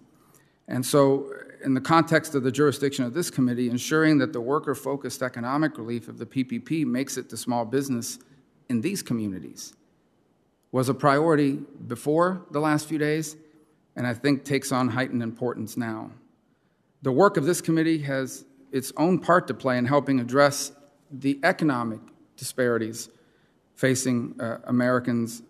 And 0.68 0.84
so, 0.84 1.32
in 1.64 1.74
the 1.74 1.80
context 1.80 2.34
of 2.34 2.42
the 2.42 2.52
jurisdiction 2.52 3.04
of 3.04 3.12
this 3.12 3.30
committee, 3.30 3.68
ensuring 3.68 4.18
that 4.18 4.32
the 4.32 4.40
worker 4.40 4.74
focused 4.74 5.22
economic 5.22 5.76
relief 5.76 6.08
of 6.08 6.18
the 6.18 6.26
PPP 6.26 6.86
makes 6.86 7.16
it 7.16 7.28
to 7.30 7.36
small 7.36 7.64
business 7.64 8.18
in 8.68 8.80
these 8.80 9.02
communities 9.02 9.74
was 10.72 10.88
a 10.88 10.94
priority 10.94 11.58
before 11.86 12.46
the 12.50 12.60
last 12.60 12.88
few 12.88 12.98
days, 12.98 13.36
and 13.96 14.06
I 14.06 14.14
think 14.14 14.44
takes 14.44 14.72
on 14.72 14.88
heightened 14.88 15.22
importance 15.22 15.76
now. 15.76 16.10
The 17.02 17.12
work 17.12 17.36
of 17.36 17.44
this 17.44 17.60
committee 17.60 17.98
has 17.98 18.44
its 18.70 18.92
own 18.96 19.18
part 19.18 19.48
to 19.48 19.54
play 19.54 19.78
in 19.78 19.86
helping 19.86 20.20
address 20.20 20.72
the 21.10 21.40
economic 21.42 22.00
disparities 22.40 23.10
facing 23.76 24.34
uh, 24.40 24.58
Americans 24.64 25.42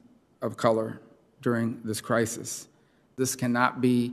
of 0.43 0.57
color 0.57 1.01
during 1.41 1.81
this 1.85 2.01
crisis. 2.01 2.69
This 3.17 3.35
cannot 3.37 3.81
be 3.81 4.13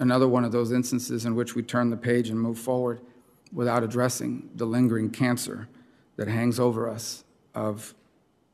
another 0.00 0.28
one 0.28 0.44
of 0.44 0.52
those 0.52 0.72
instances 0.72 1.24
in 1.24 1.34
which 1.36 1.54
we 1.54 1.62
turn 1.62 1.88
the 1.88 1.96
page 1.96 2.30
and 2.30 2.38
move 2.38 2.58
forward 2.58 3.00
without 3.52 3.82
addressing 3.82 4.50
the 4.56 4.66
lingering 4.66 5.08
cancer 5.08 5.68
that 6.16 6.26
hangs 6.26 6.58
over 6.58 6.90
us 6.90 7.24
of 7.54 7.94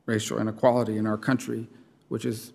racial 0.05 0.39
inequality 0.39 0.97
in 0.97 1.07
our 1.07 1.17
country, 1.17 1.67
which 2.09 2.25
is 2.25 2.53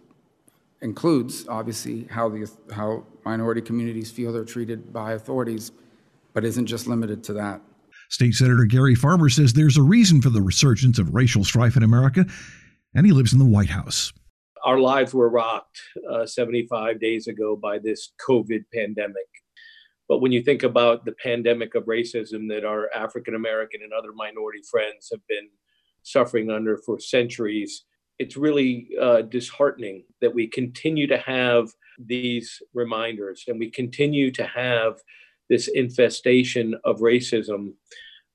includes 0.83 1.47
obviously 1.49 2.05
how 2.11 2.29
the 2.29 2.49
how 2.73 3.05
minority 3.25 3.61
communities 3.61 4.11
feel 4.11 4.33
they're 4.33 4.45
treated 4.45 4.93
by 4.93 5.13
authorities, 5.13 5.73
but 6.33 6.45
isn't 6.45 6.67
just 6.67 6.87
limited 6.87 7.25
to 7.25 7.33
that. 7.33 7.61
State 8.11 8.35
Senator 8.35 8.65
Gary 8.65 8.97
Farmer 8.97 9.29
says 9.29 9.53
there's 9.53 9.77
a 9.77 9.83
reason 9.83 10.21
for 10.21 10.31
the 10.31 10.43
resurgence 10.43 10.99
of 10.99 11.15
racial 11.15 11.45
strife 11.45 11.77
in 11.77 11.85
America, 11.85 12.27
and 12.93 13.07
he 13.07 13.13
lives 13.13 13.33
in 13.33 13.39
the 13.39 13.45
White 13.45 13.71
House. 13.71 14.13
Our 14.65 14.81
lives 14.81 15.15
were 15.15 15.31
rocked 15.31 15.81
uh, 16.11 16.27
75 16.27 17.01
days 17.01 17.29
ago 17.29 17.57
by 17.57 17.79
this 17.79 18.13
COVID 18.29 18.65
pandemic. 18.75 19.29
But 20.09 20.19
when 20.19 20.33
you 20.33 20.43
think 20.43 20.65
about 20.65 21.05
the 21.05 21.15
pandemic 21.23 21.77
of 21.77 21.85
racism 21.85 22.49
that 22.49 22.65
our 22.65 22.91
African 22.93 23.37
American 23.37 23.81
and 23.85 23.93
other 23.93 24.13
minority 24.13 24.61
friends 24.69 25.09
have 25.13 25.25
been 25.29 25.49
suffering 26.03 26.51
under 26.51 26.79
for 26.79 26.99
centuries, 26.99 27.85
it's 28.19 28.37
really 28.37 28.89
uh, 29.01 29.23
disheartening 29.23 30.03
that 30.21 30.35
we 30.35 30.49
continue 30.49 31.07
to 31.07 31.17
have 31.17 31.71
these 31.97 32.61
reminders 32.75 33.45
and 33.47 33.59
we 33.59 33.71
continue 33.71 34.33
to 34.33 34.45
have 34.45 34.97
this 35.51 35.69
infestation 35.69 36.75
of 36.85 37.01
racism. 37.01 37.75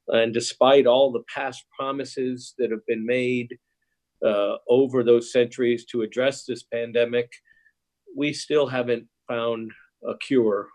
And 0.09 0.33
despite 0.33 0.85
all 0.85 1.11
the 1.11 1.23
past 1.33 1.63
promises 1.75 2.53
that 2.59 2.69
have 2.69 2.85
been 2.85 3.05
made 3.05 3.57
uh, 4.23 4.57
over 4.69 5.03
those 5.03 5.31
centuries 5.31 5.85
to 5.85 6.03
address 6.03 6.45
this 6.45 6.63
pandemic, 6.63 7.31
we 8.15 8.33
still 8.33 8.67
haven't 8.67 9.07
found 9.27 9.71
a 10.07 10.15
cure 10.17 10.67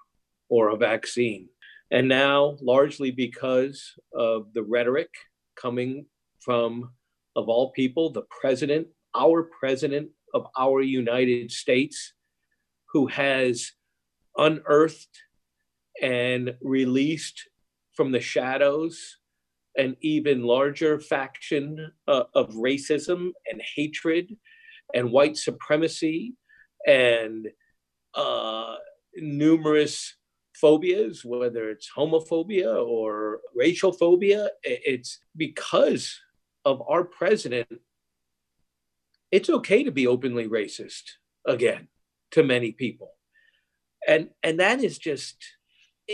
or 0.49 0.71
a 0.71 0.77
vaccine. 0.77 1.49
And 1.93 2.09
now, 2.09 2.57
largely 2.61 3.11
because 3.11 3.93
of 4.15 4.53
the 4.55 4.63
rhetoric 4.63 5.11
coming 5.61 6.07
from, 6.41 6.91
of 7.37 7.49
all 7.49 7.71
people, 7.73 8.11
the 8.11 8.27
president, 8.41 8.89
our 9.15 9.49
president 9.61 10.09
of 10.33 10.47
our 10.59 10.81
United 10.81 11.51
States, 11.51 12.15
who 12.93 13.09
has 13.09 13.73
unearthed 14.37 15.09
and 16.01 16.55
released 16.61 17.49
from 17.93 18.13
the 18.13 18.21
shadows 18.21 19.19
an 19.77 19.97
even 20.01 20.43
larger 20.43 20.99
faction 20.99 21.93
uh, 22.09 22.25
of 22.35 22.51
racism 22.51 23.31
and 23.51 23.63
hatred 23.77 24.37
and 24.95 25.13
white 25.13 25.37
supremacy 25.37 26.35
and 26.87 27.49
uh, 28.15 28.75
numerous 29.17 30.17
phobias, 30.55 31.25
whether 31.25 31.71
it's 31.71 31.89
homophobia 31.97 32.85
or 32.85 33.41
racial 33.55 33.93
phobia. 33.93 34.49
It's 34.65 35.21
because 35.37 36.19
of 36.65 36.83
our 36.89 37.05
president 37.05 37.69
it's 39.31 39.51
okay 39.51 39.85
to 39.85 39.93
be 39.93 40.07
openly 40.07 40.49
racist 40.49 41.03
again 41.47 41.89
to 42.33 42.43
many 42.43 42.73
people. 42.73 43.13
And 44.07 44.31
and 44.43 44.61
that 44.61 44.83
is 44.83 44.99
just 44.99 45.37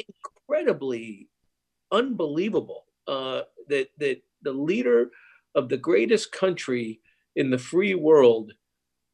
incredibly 0.09 1.29
unbelievable 1.93 2.85
uh, 3.09 3.43
that 3.69 3.89
that 3.99 4.21
the 4.43 4.53
leader 4.53 5.11
of 5.55 5.69
the 5.69 5.77
greatest 5.77 6.33
country 6.33 7.01
in 7.37 7.51
the 7.51 7.59
free 7.59 7.95
world 7.95 8.53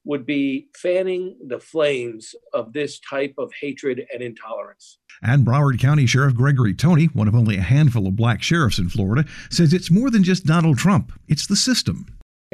would 0.05 0.27
be 0.27 0.69
fanning 0.77 1.37
the 1.47 1.61
flames 1.61 2.35
of 2.53 2.73
this 2.73 2.99
type 3.01 3.35
of 3.39 3.53
hatred 3.61 4.05
and 4.13 4.23
intolerance. 4.23 4.99
And 5.23 5.47
Broward 5.47 5.79
County 5.79 6.07
Sheriff 6.07 6.35
Gregory 6.35 6.75
Tony, 6.75 7.07
one 7.07 7.29
of 7.29 7.37
only 7.37 7.57
a 7.57 7.63
handful 7.63 8.09
of 8.09 8.17
black 8.17 8.43
sheriffs 8.43 8.79
in 8.79 8.89
Florida, 8.89 9.29
says 9.51 9.73
it's 9.73 9.91
more 9.91 10.11
than 10.11 10.25
just 10.25 10.45
Donald 10.45 10.79
Trump, 10.79 11.13
it's 11.29 11.47
the 11.47 11.55
system. 11.55 12.07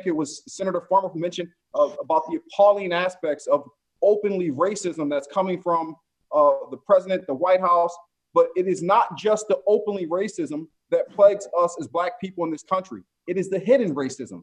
It 0.04 0.14
was 0.14 0.42
Senator 0.46 0.82
Farmer 0.88 1.08
who 1.08 1.18
mentioned 1.18 1.48
uh, 1.74 1.88
about 2.00 2.24
the 2.28 2.38
appalling 2.38 2.92
aspects 2.92 3.46
of 3.46 3.64
openly 4.02 4.50
racism 4.50 5.08
that's 5.08 5.26
coming 5.26 5.60
from 5.62 5.96
uh, 6.32 6.52
the 6.70 6.76
president, 6.76 7.26
the 7.26 7.34
White 7.34 7.60
House. 7.60 7.96
But 8.38 8.50
it 8.54 8.68
is 8.68 8.84
not 8.84 9.18
just 9.18 9.48
the 9.48 9.58
openly 9.66 10.06
racism 10.06 10.68
that 10.92 11.10
plagues 11.10 11.48
us 11.60 11.76
as 11.80 11.88
Black 11.88 12.20
people 12.20 12.44
in 12.44 12.52
this 12.52 12.62
country. 12.62 13.02
It 13.26 13.36
is 13.36 13.50
the 13.50 13.58
hidden 13.58 13.96
racism, 13.96 14.42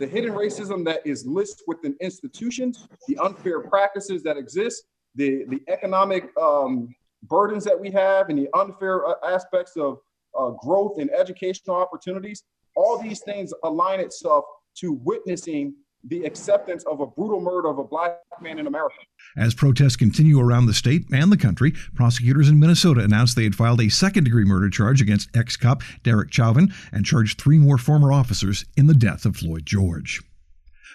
the 0.00 0.06
hidden 0.08 0.32
racism 0.32 0.84
that 0.86 1.06
is 1.06 1.24
listed 1.24 1.62
within 1.68 1.94
institutions, 2.00 2.88
the 3.06 3.16
unfair 3.18 3.60
practices 3.60 4.24
that 4.24 4.36
exist, 4.36 4.86
the, 5.14 5.44
the 5.44 5.60
economic 5.68 6.36
um, 6.36 6.92
burdens 7.22 7.62
that 7.62 7.78
we 7.78 7.88
have, 7.92 8.30
and 8.30 8.36
the 8.36 8.48
unfair 8.58 9.06
uh, 9.06 9.14
aspects 9.24 9.76
of 9.76 9.98
uh, 10.36 10.50
growth 10.64 10.98
and 10.98 11.08
educational 11.12 11.76
opportunities. 11.76 12.42
All 12.74 13.00
these 13.00 13.20
things 13.20 13.54
align 13.62 14.00
itself 14.00 14.44
to 14.78 14.94
witnessing 15.04 15.72
the 16.04 16.24
acceptance 16.24 16.84
of 16.84 17.00
a 17.00 17.06
brutal 17.06 17.40
murder 17.40 17.68
of 17.68 17.78
a 17.78 17.84
black 17.84 18.18
man 18.40 18.58
in 18.58 18.66
America. 18.66 18.96
As 19.36 19.54
protests 19.54 19.96
continue 19.96 20.40
around 20.40 20.66
the 20.66 20.74
state 20.74 21.04
and 21.12 21.32
the 21.32 21.36
country, 21.36 21.72
prosecutors 21.94 22.48
in 22.48 22.60
Minnesota 22.60 23.00
announced 23.02 23.36
they 23.36 23.44
had 23.44 23.54
filed 23.54 23.80
a 23.80 23.88
second 23.88 24.24
degree 24.24 24.44
murder 24.44 24.70
charge 24.70 25.02
against 25.02 25.34
ex 25.36 25.56
cop 25.56 25.82
Derek 26.02 26.32
Chauvin 26.32 26.72
and 26.92 27.04
charged 27.04 27.40
three 27.40 27.58
more 27.58 27.78
former 27.78 28.12
officers 28.12 28.64
in 28.76 28.86
the 28.86 28.94
death 28.94 29.24
of 29.24 29.36
Floyd 29.36 29.66
George. 29.66 30.22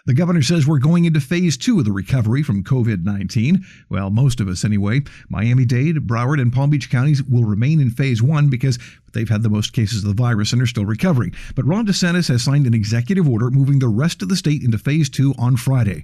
The 0.08 0.14
governor 0.16 0.42
says 0.42 0.66
we're 0.66 0.80
going 0.80 1.06
into 1.06 1.20
phase 1.20 1.58
two 1.58 1.78
of 1.78 1.86
the 1.86 1.92
recovery 1.92 2.42
from 2.42 2.64
COVID 2.64 3.04
19. 3.04 3.64
Well, 3.90 4.10
most 4.10 4.40
of 4.40 4.48
us 4.48 4.66
anyway. 4.66 5.02
Miami 5.30 5.64
Dade, 5.64 6.08
Broward, 6.08 6.42
and 6.42 6.52
Palm 6.52 6.72
Beach 6.72 6.90
counties 6.90 7.22
will 7.24 7.44
remain 7.44 7.80
in 7.80 7.92
phase 7.92 8.22
one 8.22 8.50
because 8.50 8.80
they've 9.14 9.30
had 9.30 9.44
the 9.44 9.50
most 9.50 9.74
cases 9.74 10.04
of 10.04 10.10
the 10.10 10.22
virus 10.22 10.54
and 10.54 10.62
are 10.62 10.68
still 10.68 10.86
recovering. 10.86 11.36
But 11.56 11.66
Ron 11.66 11.86
DeSantis 11.86 12.30
has 12.30 12.44
signed 12.44 12.66
an 12.66 12.74
executive 12.74 13.30
order 13.30 13.52
moving 13.52 13.78
the 13.78 13.88
rest 13.88 14.24
of 14.24 14.30
the 14.30 14.36
state 14.36 14.64
into 14.64 14.80
phase 14.80 15.10
two 15.10 15.36
on 15.38 15.56
Friday. 15.56 16.04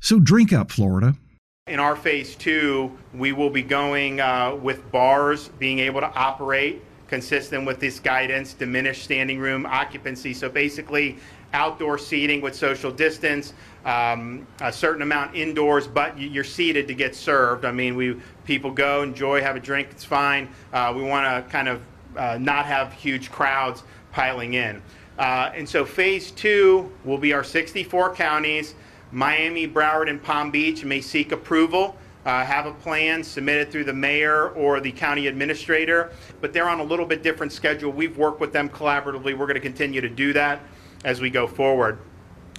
So 0.00 0.20
drink 0.20 0.52
up, 0.52 0.70
Florida. 0.70 1.14
In 1.68 1.80
our 1.80 1.96
phase 1.96 2.34
two, 2.34 2.96
we 3.14 3.32
will 3.32 3.50
be 3.50 3.62
going 3.62 4.20
uh, 4.20 4.56
with 4.56 4.90
bars 4.92 5.48
being 5.58 5.78
able 5.78 6.00
to 6.00 6.12
operate 6.14 6.82
consistent 7.08 7.66
with 7.66 7.80
this 7.80 7.98
guidance, 7.98 8.52
diminished 8.52 9.02
standing 9.02 9.38
room 9.38 9.66
occupancy. 9.66 10.34
So 10.34 10.48
basically, 10.48 11.18
outdoor 11.52 11.98
seating 11.98 12.40
with 12.40 12.54
social 12.54 12.90
distance, 12.90 13.54
um, 13.84 14.46
a 14.60 14.72
certain 14.72 15.02
amount 15.02 15.34
indoors, 15.34 15.86
but 15.86 16.18
you're 16.18 16.44
seated 16.44 16.86
to 16.88 16.94
get 16.94 17.14
served. 17.14 17.64
I 17.64 17.72
mean, 17.72 17.96
we 17.96 18.20
people 18.44 18.70
go, 18.70 19.02
enjoy, 19.02 19.40
have 19.40 19.56
a 19.56 19.60
drink, 19.60 19.88
it's 19.90 20.04
fine. 20.04 20.48
Uh, 20.72 20.92
we 20.94 21.02
want 21.02 21.24
to 21.26 21.50
kind 21.50 21.68
of 21.68 21.82
uh, 22.16 22.38
not 22.38 22.66
have 22.66 22.92
huge 22.92 23.30
crowds 23.30 23.82
piling 24.12 24.54
in. 24.54 24.82
Uh, 25.18 25.50
and 25.54 25.68
so 25.68 25.84
phase 25.84 26.30
two 26.30 26.92
will 27.04 27.18
be 27.18 27.32
our 27.32 27.44
64 27.44 28.14
counties. 28.14 28.74
Miami, 29.10 29.66
Broward, 29.66 30.08
and 30.08 30.22
Palm 30.22 30.50
Beach 30.50 30.84
may 30.84 31.00
seek 31.00 31.32
approval. 31.32 31.96
Uh, 32.26 32.44
have 32.44 32.66
a 32.66 32.72
plan 32.72 33.24
submitted 33.24 33.70
through 33.70 33.84
the 33.84 33.92
mayor 33.92 34.50
or 34.50 34.80
the 34.80 34.92
county 34.92 35.28
administrator, 35.28 36.12
but 36.42 36.52
they're 36.52 36.68
on 36.68 36.78
a 36.78 36.84
little 36.84 37.06
bit 37.06 37.22
different 37.22 37.52
schedule. 37.52 37.90
We've 37.90 38.18
worked 38.18 38.38
with 38.38 38.52
them 38.52 38.68
collaboratively. 38.68 39.24
We're 39.24 39.46
going 39.46 39.54
to 39.54 39.60
continue 39.60 40.02
to 40.02 40.10
do 40.10 40.34
that 40.34 40.60
as 41.04 41.20
we 41.20 41.30
go 41.30 41.46
forward. 41.46 41.98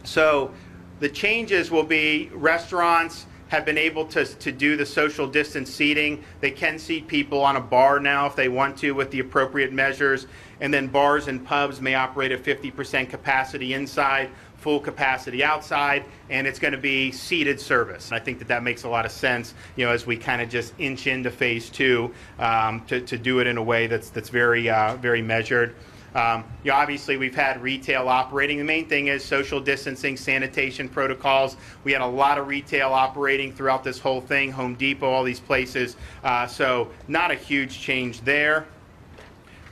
So 0.03 0.51
the 0.99 1.09
changes 1.09 1.71
will 1.71 1.83
be 1.83 2.29
restaurants 2.33 3.25
have 3.49 3.65
been 3.65 3.77
able 3.77 4.05
to, 4.05 4.25
to 4.25 4.51
do 4.51 4.77
the 4.77 4.85
social 4.85 5.27
distance 5.27 5.73
seating. 5.73 6.23
They 6.39 6.51
can 6.51 6.77
seat 6.77 7.07
people 7.07 7.41
on 7.41 7.55
a 7.55 7.61
bar 7.61 7.99
now 7.99 8.27
if 8.27 8.35
they 8.35 8.47
want 8.47 8.77
to 8.77 8.91
with 8.91 9.09
the 9.09 9.19
appropriate 9.19 9.73
measures. 9.73 10.27
And 10.61 10.73
then 10.73 10.87
bars 10.87 11.27
and 11.27 11.43
pubs 11.43 11.81
may 11.81 11.95
operate 11.95 12.31
at 12.31 12.43
50% 12.43 13.09
capacity 13.09 13.73
inside, 13.73 14.29
full 14.57 14.79
capacity 14.79 15.43
outside, 15.43 16.05
and 16.29 16.45
it's 16.45 16.59
going 16.59 16.73
to 16.73 16.77
be 16.77 17.11
seated 17.11 17.59
service. 17.59 18.09
And 18.09 18.19
I 18.19 18.23
think 18.23 18.37
that 18.37 18.47
that 18.49 18.61
makes 18.61 18.83
a 18.83 18.89
lot 18.89 19.05
of 19.05 19.11
sense, 19.11 19.55
you 19.75 19.85
know, 19.85 19.91
as 19.91 20.05
we 20.05 20.15
kind 20.15 20.43
of 20.43 20.49
just 20.49 20.73
inch 20.77 21.07
into 21.07 21.31
phase 21.31 21.69
two 21.71 22.13
um, 22.37 22.85
to, 22.85 23.01
to 23.01 23.17
do 23.17 23.39
it 23.39 23.47
in 23.47 23.57
a 23.57 23.63
way 23.63 23.87
that's, 23.87 24.11
that's 24.11 24.29
very, 24.29 24.69
uh, 24.69 24.95
very 24.97 25.23
measured. 25.23 25.75
Um, 26.15 26.43
you 26.63 26.71
know, 26.71 26.77
obviously, 26.77 27.17
we've 27.17 27.35
had 27.35 27.61
retail 27.61 28.07
operating. 28.07 28.57
The 28.57 28.63
main 28.63 28.87
thing 28.87 29.07
is 29.07 29.23
social 29.23 29.59
distancing, 29.59 30.17
sanitation 30.17 30.89
protocols. 30.89 31.55
We 31.83 31.91
had 31.91 32.01
a 32.01 32.07
lot 32.07 32.37
of 32.37 32.47
retail 32.47 32.91
operating 32.93 33.53
throughout 33.53 33.83
this 33.83 33.99
whole 33.99 34.21
thing, 34.21 34.51
Home 34.51 34.75
Depot, 34.75 35.09
all 35.09 35.23
these 35.23 35.39
places. 35.39 35.95
Uh, 36.23 36.47
so, 36.47 36.89
not 37.07 37.31
a 37.31 37.35
huge 37.35 37.79
change 37.79 38.21
there. 38.21 38.65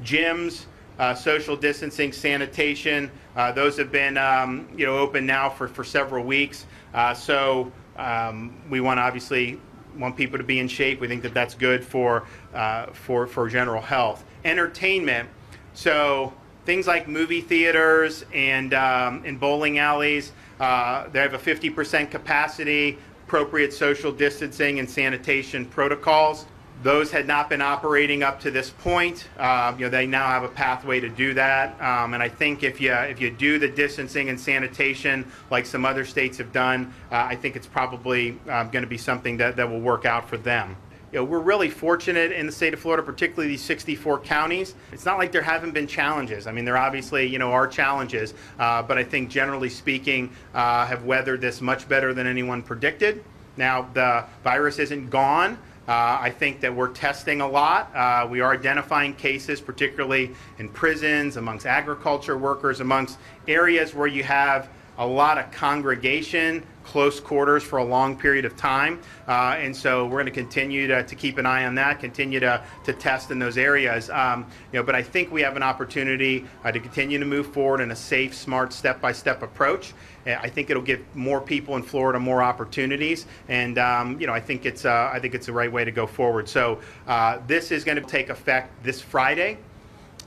Gyms, 0.03 0.65
uh, 0.99 1.15
social 1.15 1.55
distancing, 1.55 2.11
sanitation, 2.11 3.11
uh, 3.35 3.51
those 3.51 3.77
have 3.77 3.91
been 3.91 4.17
um, 4.17 4.67
you 4.75 4.85
know 4.85 4.97
open 4.97 5.25
now 5.25 5.49
for, 5.49 5.67
for 5.67 5.83
several 5.83 6.23
weeks. 6.23 6.65
Uh, 6.93 7.13
so, 7.13 7.71
um, 7.97 8.61
we 8.69 8.79
want 8.79 8.99
obviously 8.99 9.59
want 9.97 10.15
people 10.15 10.37
to 10.37 10.43
be 10.43 10.59
in 10.59 10.67
shape. 10.67 10.99
We 10.99 11.07
think 11.07 11.23
that 11.23 11.33
that's 11.33 11.55
good 11.55 11.83
for 11.83 12.25
uh, 12.53 12.87
for 12.87 13.25
for 13.25 13.49
general 13.49 13.81
health. 13.81 14.23
Entertainment 14.45 15.29
so 15.77 16.33
things 16.65 16.87
like 16.87 17.07
movie 17.07 17.39
theaters 17.39 18.25
and, 18.33 18.73
um, 18.73 19.21
and 19.25 19.39
bowling 19.39 19.77
alleys, 19.77 20.31
uh, 20.59 21.07
they 21.09 21.19
have 21.19 21.35
a 21.35 21.37
50% 21.37 22.09
capacity, 22.09 22.97
appropriate 23.27 23.71
social 23.71 24.11
distancing 24.11 24.79
and 24.79 24.89
sanitation 24.89 25.67
protocols. 25.67 26.47
Those 26.81 27.11
had 27.11 27.27
not 27.27 27.47
been 27.47 27.61
operating 27.61 28.23
up 28.23 28.39
to 28.39 28.49
this 28.49 28.71
point. 28.71 29.27
Uh, 29.37 29.75
you 29.77 29.85
know, 29.85 29.89
they 29.91 30.07
now 30.07 30.25
have 30.25 30.41
a 30.41 30.47
pathway 30.47 30.99
to 30.99 31.09
do 31.09 31.35
that. 31.35 31.79
Um, 31.79 32.15
and 32.15 32.23
I 32.23 32.29
think 32.29 32.63
if 32.63 32.81
you 32.81 32.91
if 32.93 33.21
you 33.21 33.29
do 33.29 33.59
the 33.59 33.67
distancing 33.67 34.29
and 34.29 34.39
sanitation 34.39 35.31
like 35.51 35.67
some 35.67 35.85
other 35.85 36.05
states 36.05 36.39
have 36.39 36.51
done, 36.51 36.91
uh, 37.11 37.17
I 37.29 37.35
think 37.35 37.55
it's 37.55 37.67
probably 37.67 38.31
um, 38.49 38.71
going 38.71 38.83
to 38.83 38.89
be 38.89 38.97
something 38.97 39.37
that, 39.37 39.55
that 39.57 39.69
will 39.69 39.79
work 39.79 40.05
out 40.05 40.27
for 40.27 40.37
them 40.37 40.75
you 41.11 41.19
know, 41.19 41.23
we're 41.23 41.39
really 41.39 41.69
fortunate 41.69 42.33
in 42.33 42.45
the 42.45 42.51
state 42.51 42.73
of 42.73 42.79
Florida, 42.81 43.01
particularly 43.01 43.47
these 43.47 43.63
64 43.63 44.19
counties. 44.19 44.75
It's 44.91 45.05
not 45.05 45.17
like 45.17 45.31
there 45.31 45.41
haven't 45.41 45.71
been 45.71 45.87
challenges. 45.87 46.47
I 46.47 46.51
mean, 46.51 46.65
there 46.65 46.77
obviously, 46.77 47.25
you 47.25 47.39
know, 47.39 47.51
are 47.53 47.65
challenges, 47.65 48.33
uh, 48.59 48.81
but 48.83 48.97
I 48.97 49.03
think 49.03 49.29
generally 49.29 49.69
speaking, 49.69 50.29
uh, 50.53 50.85
have 50.85 51.05
weathered 51.05 51.39
this 51.39 51.61
much 51.61 51.87
better 51.87 52.13
than 52.13 52.27
anyone 52.27 52.61
predicted. 52.61 53.23
Now, 53.55 53.89
the 53.93 54.25
virus 54.43 54.79
isn't 54.79 55.09
gone. 55.09 55.57
Uh, 55.87 56.17
I 56.19 56.29
think 56.29 56.59
that 56.59 56.75
we're 56.75 56.89
testing 56.89 57.39
a 57.39 57.47
lot. 57.47 57.95
Uh, 57.95 58.27
we 58.29 58.41
are 58.41 58.51
identifying 58.51 59.13
cases, 59.15 59.61
particularly 59.61 60.35
in 60.59 60.67
prisons, 60.67 61.37
amongst 61.37 61.65
agriculture 61.65 62.37
workers, 62.37 62.81
amongst 62.81 63.17
areas 63.47 63.95
where 63.95 64.07
you 64.07 64.23
have 64.23 64.67
a 64.97 65.05
lot 65.05 65.37
of 65.37 65.51
congregation, 65.51 66.63
close 66.83 67.19
quarters 67.19 67.63
for 67.63 67.77
a 67.77 67.83
long 67.83 68.17
period 68.17 68.45
of 68.45 68.55
time. 68.55 68.99
Uh, 69.27 69.55
and 69.59 69.75
so 69.75 70.05
we're 70.05 70.11
going 70.11 70.25
to 70.25 70.31
continue 70.31 70.87
to, 70.87 71.03
keep 71.03 71.37
an 71.37 71.45
eye 71.45 71.65
on 71.65 71.75
that, 71.75 71.99
continue 71.99 72.39
to, 72.39 72.63
to 72.85 72.93
test 72.93 73.29
in 73.29 73.39
those 73.39 73.57
areas. 73.57 74.09
Um, 74.09 74.45
you 74.71 74.79
know, 74.79 74.83
but 74.83 74.95
I 74.95 75.03
think 75.03 75.31
we 75.31 75.41
have 75.41 75.55
an 75.55 75.63
opportunity 75.63 76.45
uh, 76.63 76.71
to 76.71 76.79
continue 76.79 77.19
to 77.19 77.25
move 77.25 77.47
forward 77.53 77.81
in 77.81 77.91
a 77.91 77.95
safe, 77.95 78.33
smart, 78.33 78.71
step-by-step 78.71 79.43
approach. 79.43 79.93
Uh, 80.25 80.37
I 80.41 80.49
think 80.49 80.69
it'll 80.69 80.81
give 80.83 81.03
more 81.15 81.41
people 81.41 81.75
in 81.75 81.83
Florida 81.83 82.19
more 82.19 82.41
opportunities, 82.41 83.25
and 83.47 83.77
um, 83.77 84.19
you 84.19 84.27
know 84.27 84.33
I 84.33 84.41
think 84.41 84.65
it's 84.65 84.83
uh, 84.83 85.09
I 85.13 85.19
think 85.19 85.33
it's 85.33 85.45
the 85.45 85.53
right 85.53 85.71
way 85.71 85.85
to 85.85 85.91
go 85.91 86.05
forward. 86.05 86.49
So 86.49 86.79
uh, 87.07 87.39
this 87.47 87.71
is 87.71 87.83
going 87.83 87.97
to 87.97 88.03
take 88.03 88.29
effect 88.29 88.83
this 88.83 88.99
Friday 88.99 89.57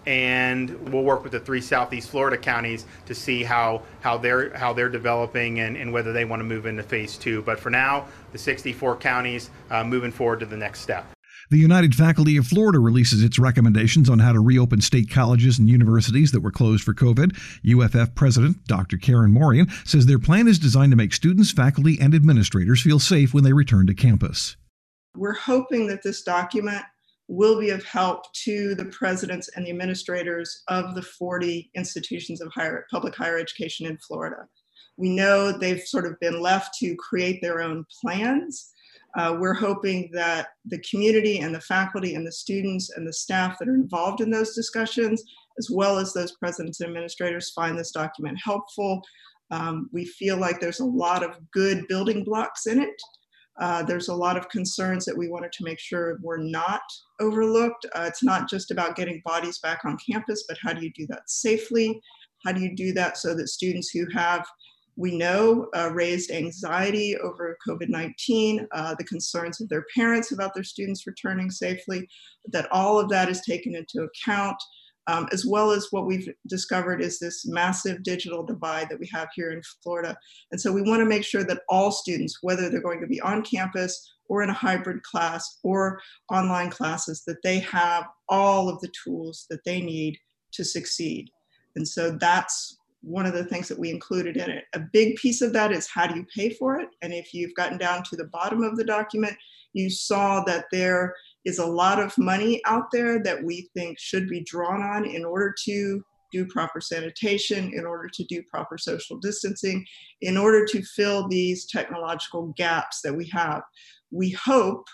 and 0.07 0.93
we'll 0.93 1.03
work 1.03 1.23
with 1.23 1.33
the 1.33 1.41
three 1.41 1.61
southeast 1.61 2.11
Florida 2.11 2.37
counties 2.37 2.87
to 3.07 3.15
see 3.15 3.43
how, 3.43 3.83
how 4.01 4.17
they're 4.17 4.57
how 4.57 4.73
they're 4.73 4.89
developing 4.89 5.61
and, 5.61 5.77
and 5.77 5.93
whether 5.93 6.13
they 6.13 6.25
want 6.25 6.41
to 6.41 6.45
move 6.45 6.67
into 6.67 6.83
phase 6.83 7.17
two. 7.17 7.43
But 7.43 7.61
for 7.61 7.71
now, 7.71 8.07
the 8.33 8.39
64 8.39 8.97
counties 8.97 9.51
uh, 9.71 9.85
moving 9.85 10.13
forward 10.13 10.41
to 10.41 10.47
the 10.47 10.57
next 10.57 10.81
step. 10.81 11.07
The 11.51 11.59
United 11.59 11.97
Faculty 11.97 12.37
of 12.37 12.47
Florida 12.47 12.79
releases 12.79 13.25
its 13.25 13.37
recommendations 13.37 14.09
on 14.09 14.21
how 14.21 14.33
to 14.33 14.39
reopen 14.39 14.81
state 14.81 15.11
colleges 15.11 15.59
and 15.59 15.69
universities 15.69 16.31
that 16.31 16.43
were 16.43 16.53
closed 16.53 16.85
for 16.85 16.95
COVID. 16.95 17.37
UFF 17.65 18.15
President 18.15 18.65
Dr. 18.69 18.97
Karen 18.97 19.33
Morian 19.33 19.69
says 19.85 20.07
their 20.07 20.21
plan 20.21 20.47
is 20.47 20.61
designed 20.61 20.93
to 20.93 20.97
make 20.97 21.13
students, 21.13 21.51
faculty, 21.51 21.99
and 22.01 22.15
administrators 22.15 22.83
feel 22.83 23.01
safe 23.01 23.35
when 23.35 23.43
they 23.43 23.53
return 23.53 23.89
to 23.89 23.95
campus. 23.95 24.57
We're 25.17 25.33
hoping 25.33 25.89
that 25.89 26.05
this 26.05 26.23
document 26.23 26.85
will 27.31 27.61
be 27.61 27.71
of 27.71 27.85
help 27.85 28.25
to 28.33 28.75
the 28.75 28.87
presidents 28.87 29.49
and 29.55 29.65
the 29.65 29.71
administrators 29.71 30.65
of 30.67 30.97
the 30.97 31.03
40 31.03 31.71
institutions 31.77 32.41
of 32.41 32.51
higher, 32.53 32.87
public 32.91 33.15
higher 33.15 33.39
education 33.39 33.87
in 33.87 33.97
Florida. 33.99 34.49
We 34.97 35.11
know 35.11 35.53
they've 35.53 35.81
sort 35.81 36.07
of 36.07 36.19
been 36.19 36.41
left 36.41 36.75
to 36.81 36.97
create 36.97 37.41
their 37.41 37.63
own 37.63 37.87
plans. 38.03 38.73
Uh, 39.17 39.37
we're 39.39 39.55
hoping 39.55 40.11
that 40.13 40.49
the 40.65 40.81
community 40.81 41.39
and 41.39 41.55
the 41.55 41.61
faculty 41.61 42.17
and 42.17 42.27
the 42.27 42.33
students 42.33 42.91
and 42.97 43.07
the 43.07 43.13
staff 43.13 43.59
that 43.61 43.69
are 43.69 43.77
involved 43.77 44.21
in 44.21 44.31
those 44.31 44.57
discussions, 44.57 45.23
as 45.57 45.71
well 45.71 45.99
as 45.99 46.13
those 46.13 46.33
presidents 46.33 46.81
and 46.81 46.89
administrators, 46.89 47.51
find 47.51 47.79
this 47.79 47.93
document 47.93 48.39
helpful. 48.43 49.01
Um, 49.53 49.89
we 49.93 50.05
feel 50.05 50.37
like 50.37 50.61
there's 50.61 50.81
a 50.81 50.85
lot 50.85 51.23
of 51.23 51.39
good 51.53 51.87
building 51.87 52.25
blocks 52.25 52.67
in 52.67 52.81
it. 52.81 53.01
Uh, 53.59 53.83
there's 53.83 54.09
a 54.09 54.15
lot 54.15 54.37
of 54.37 54.49
concerns 54.49 55.05
that 55.05 55.17
we 55.17 55.29
wanted 55.29 55.53
to 55.53 55.65
make 55.65 55.79
sure 55.79 56.19
were 56.23 56.39
not 56.39 56.83
overlooked. 57.21 57.87
Uh, 57.95 58.05
it's 58.07 58.23
not 58.23 58.49
just 58.49 58.71
about 58.71 58.97
getting 58.97 59.21
bodies 59.25 59.59
back 59.59 59.81
on 59.85 59.99
campus, 60.11 60.45
but 60.49 60.59
how 60.63 60.73
do 60.73 60.83
you 60.85 60.93
do 60.95 61.07
that 61.09 61.29
safely? 61.29 62.01
How 62.45 62.53
do 62.53 62.61
you 62.61 62.75
do 62.75 62.93
that 62.95 63.19
so 63.19 63.35
that 63.35 63.49
students 63.49 63.91
who 63.91 64.07
have, 64.15 64.47
we 64.97 65.17
know, 65.17 65.69
uh, 65.77 65.91
raised 65.93 66.31
anxiety 66.31 67.17
over 67.19 67.57
COVID 67.69 67.89
19, 67.89 68.67
uh, 68.73 68.95
the 68.99 69.05
concerns 69.05 69.61
of 69.61 69.69
their 69.69 69.85
parents 69.95 70.33
about 70.33 70.55
their 70.55 70.65
students 70.65 71.07
returning 71.07 71.51
safely, 71.51 72.09
that 72.47 72.71
all 72.73 72.99
of 72.99 73.09
that 73.11 73.29
is 73.29 73.43
taken 73.43 73.75
into 73.75 74.09
account 74.09 74.57
um, 75.11 75.27
as 75.33 75.45
well 75.45 75.73
as 75.73 75.89
what 75.91 76.07
we've 76.07 76.33
discovered 76.47 77.03
is 77.03 77.19
this 77.19 77.45
massive 77.45 78.05
digital 78.05 78.45
divide 78.45 78.89
that 78.89 79.01
we 79.01 79.09
have 79.13 79.29
here 79.35 79.51
in 79.51 79.61
Florida. 79.83 80.17
And 80.53 80.61
so 80.61 80.71
we 80.71 80.83
want 80.83 81.01
to 81.01 81.07
make 81.07 81.25
sure 81.25 81.43
that 81.43 81.63
all 81.69 81.91
students, 81.91 82.39
whether 82.43 82.69
they're 82.69 82.81
going 82.81 83.01
to 83.01 83.09
be 83.09 83.21
on 83.21 83.43
campus 83.43 84.09
or 84.29 84.45
in 84.45 84.51
a 84.51 84.55
hybrid 84.55 85.03
class 85.03 85.59
or 85.65 86.01
online 86.31 86.71
classes, 86.71 87.25
that 87.27 87.43
they 87.43 87.59
have 87.59 88.05
all 88.29 88.69
of 88.69 88.81
the 88.81 88.93
tools 89.05 89.47
that 89.51 89.65
they 89.65 89.81
need 89.81 90.17
to 90.53 90.65
succeed. 90.65 91.29
And 91.75 91.87
so 91.87 92.13
that's 92.13 92.79
one 93.03 93.27
of 93.27 93.33
the 93.33 93.45
things 93.45 93.67
that 93.67 93.79
we 93.79 93.91
included 93.91 94.37
in 94.37 94.49
it. 94.49 94.65
A 94.75 94.81
big 94.93 95.17
piece 95.17 95.43
of 95.43 95.53
that 95.55 95.73
is 95.73 95.89
how 95.89 96.07
do 96.07 96.15
you 96.15 96.27
pay 96.33 96.51
for 96.51 96.79
it? 96.79 96.89
And 97.03 97.13
if 97.13 97.35
you've 97.35 97.55
gotten 97.55 97.79
down 97.79 98.05
to 98.05 98.17
the 98.17 98.27
bottom 98.27 98.63
of 98.63 98.77
the 98.77 98.85
document, 98.85 99.37
you 99.73 99.91
saw 99.91 100.45
that 100.45 100.67
there 100.71 101.15
is 101.45 101.59
a 101.59 101.67
lot 101.67 101.99
of 101.99 102.17
money 102.19 102.61
out 102.67 102.91
there 102.93 103.23
that 103.23 103.43
we 103.43 103.69
think 103.75 103.99
should 103.99 104.29
be 104.29 104.43
drawn 104.43 104.83
on 104.83 105.05
in 105.05 105.25
order 105.25 105.55
to 105.65 106.03
do 106.33 106.47
proper 106.47 106.81
sanitation, 106.81 107.73
in 107.75 107.85
order 107.85 108.09
to 108.09 108.25
do 108.25 108.43
proper 108.51 108.79
social 108.79 109.19
distancing, 109.19 109.85
in 110.21 110.37
order 110.37 110.65
to 110.65 110.83
fill 110.83 111.29
these 111.29 111.67
technological 111.67 112.55
gaps 112.57 113.01
that 113.03 113.15
we 113.15 113.27
have. 113.27 113.63
We 114.11 114.31
hope 114.31 114.87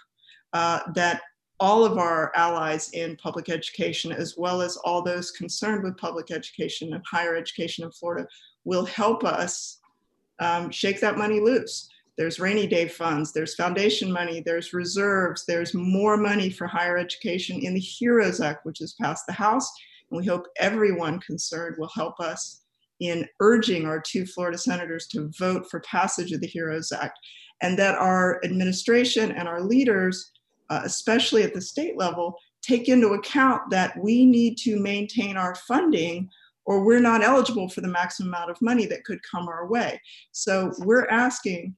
uh, 0.52 0.80
that 0.94 1.20
all 1.58 1.84
of 1.84 1.98
our 1.98 2.32
allies 2.36 2.90
in 2.90 3.16
public 3.16 3.48
education, 3.48 4.12
as 4.12 4.34
well 4.36 4.60
as 4.60 4.76
all 4.78 5.02
those 5.02 5.30
concerned 5.30 5.84
with 5.84 5.96
public 5.96 6.30
education 6.30 6.92
and 6.92 7.02
higher 7.10 7.36
education 7.36 7.84
in 7.84 7.90
Florida, 7.92 8.26
will 8.64 8.84
help 8.84 9.24
us 9.24 9.78
um, 10.38 10.70
shake 10.70 11.00
that 11.00 11.16
money 11.16 11.40
loose 11.40 11.88
there's 12.16 12.40
rainy 12.40 12.66
day 12.66 12.88
funds, 12.88 13.32
there's 13.32 13.54
foundation 13.54 14.10
money, 14.10 14.40
there's 14.40 14.72
reserves, 14.72 15.44
there's 15.46 15.74
more 15.74 16.16
money 16.16 16.50
for 16.50 16.66
higher 16.66 16.96
education 16.96 17.60
in 17.60 17.74
the 17.74 17.80
HEROES 17.80 18.40
Act, 18.40 18.64
which 18.64 18.78
has 18.78 18.94
passed 18.94 19.26
the 19.26 19.32
House. 19.32 19.70
And 20.10 20.18
we 20.18 20.26
hope 20.26 20.46
everyone 20.58 21.20
concerned 21.20 21.76
will 21.78 21.90
help 21.94 22.18
us 22.20 22.62
in 23.00 23.28
urging 23.40 23.86
our 23.86 24.00
two 24.00 24.24
Florida 24.24 24.56
senators 24.56 25.06
to 25.08 25.30
vote 25.38 25.70
for 25.70 25.80
passage 25.80 26.32
of 26.32 26.40
the 26.40 26.46
HEROES 26.46 26.92
Act, 26.92 27.18
and 27.60 27.78
that 27.78 27.96
our 27.96 28.42
administration 28.44 29.32
and 29.32 29.46
our 29.46 29.60
leaders, 29.60 30.32
uh, 30.70 30.80
especially 30.84 31.42
at 31.42 31.52
the 31.52 31.60
state 31.60 31.98
level, 31.98 32.36
take 32.62 32.88
into 32.88 33.08
account 33.08 33.70
that 33.70 33.96
we 33.98 34.24
need 34.24 34.56
to 34.58 34.80
maintain 34.80 35.36
our 35.36 35.54
funding 35.54 36.28
or 36.64 36.84
we're 36.84 36.98
not 37.00 37.22
eligible 37.22 37.68
for 37.68 37.80
the 37.80 37.88
maximum 37.88 38.28
amount 38.28 38.50
of 38.50 38.60
money 38.60 38.86
that 38.86 39.04
could 39.04 39.20
come 39.22 39.46
our 39.46 39.68
way. 39.68 40.00
So 40.32 40.72
we're 40.78 41.06
asking 41.06 41.76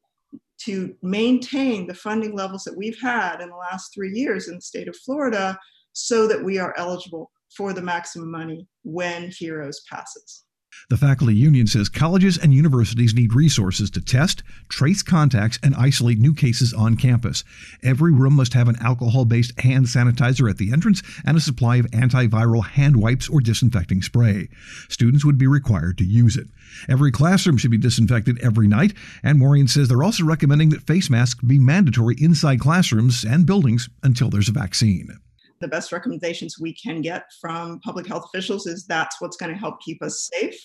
to 0.59 0.95
maintain 1.03 1.87
the 1.87 1.95
funding 1.95 2.35
levels 2.35 2.65
that 2.65 2.77
we've 2.77 3.01
had 3.01 3.41
in 3.41 3.49
the 3.49 3.57
last 3.57 3.95
three 3.95 4.13
years 4.13 4.49
in 4.49 4.57
the 4.57 4.61
state 4.61 4.89
of 4.89 4.97
Florida 4.97 5.59
so 5.93 6.27
that 6.27 6.43
we 6.43 6.59
are 6.59 6.75
eligible 6.77 7.31
for 7.57 7.73
the 7.73 7.83
maximum 7.83 8.31
money 8.31 8.67
when 8.83 9.31
HEROES 9.31 9.83
passes. 9.91 10.45
The 10.91 10.97
faculty 10.97 11.35
union 11.35 11.67
says 11.67 11.89
colleges 11.89 12.39
and 12.39 12.55
universities 12.55 13.15
need 13.15 13.35
resources 13.35 13.91
to 13.91 14.01
test, 14.01 14.43
trace 14.69 15.03
contacts, 15.03 15.59
and 15.63 15.75
isolate 15.75 16.19
new 16.19 16.35
cases 16.35 16.73
on 16.73 16.97
campus. 16.97 17.45
Every 17.83 18.13
room 18.13 18.35
must 18.35 18.55
have 18.55 18.69
an 18.69 18.79
alcohol 18.81 19.25
based 19.25 19.59
hand 19.61 19.87
sanitizer 19.87 20.49
at 20.49 20.57
the 20.57 20.73
entrance 20.73 21.03
and 21.27 21.37
a 21.37 21.41
supply 21.41 21.77
of 21.77 21.91
antiviral 21.91 22.65
hand 22.65 22.97
wipes 22.97 23.29
or 23.29 23.41
disinfecting 23.41 24.03
spray. 24.03 24.49
Students 24.89 25.25
would 25.25 25.39
be 25.39 25.47
required 25.47 25.99
to 25.99 26.05
use 26.05 26.37
it. 26.37 26.49
Every 26.89 27.13
classroom 27.13 27.59
should 27.59 27.71
be 27.71 27.79
disinfected 27.79 28.39
every 28.41 28.69
night, 28.69 28.95
and 29.23 29.39
Morian 29.39 29.69
says 29.69 29.89
they're 29.89 30.03
also 30.03 30.25
recommending 30.25 30.71
that 30.71 30.87
face 30.87 31.11
masks 31.11 31.43
be 31.43 31.59
mandatory 31.59 32.17
inside 32.19 32.61
classrooms 32.61 33.25
and 33.25 33.47
buildings 33.47 33.89
until 34.03 34.31
there's 34.31 34.49
a 34.49 34.53
vaccine 34.53 35.19
the 35.61 35.69
best 35.69 35.93
recommendations 35.93 36.59
we 36.59 36.75
can 36.75 37.01
get 37.01 37.25
from 37.41 37.81
public 37.81 38.07
health 38.07 38.25
officials 38.27 38.67
is 38.67 38.87
that's 38.87 39.21
what's 39.21 39.37
going 39.37 39.53
to 39.53 39.59
help 39.59 39.81
keep 39.81 40.03
us 40.03 40.31
safe. 40.33 40.59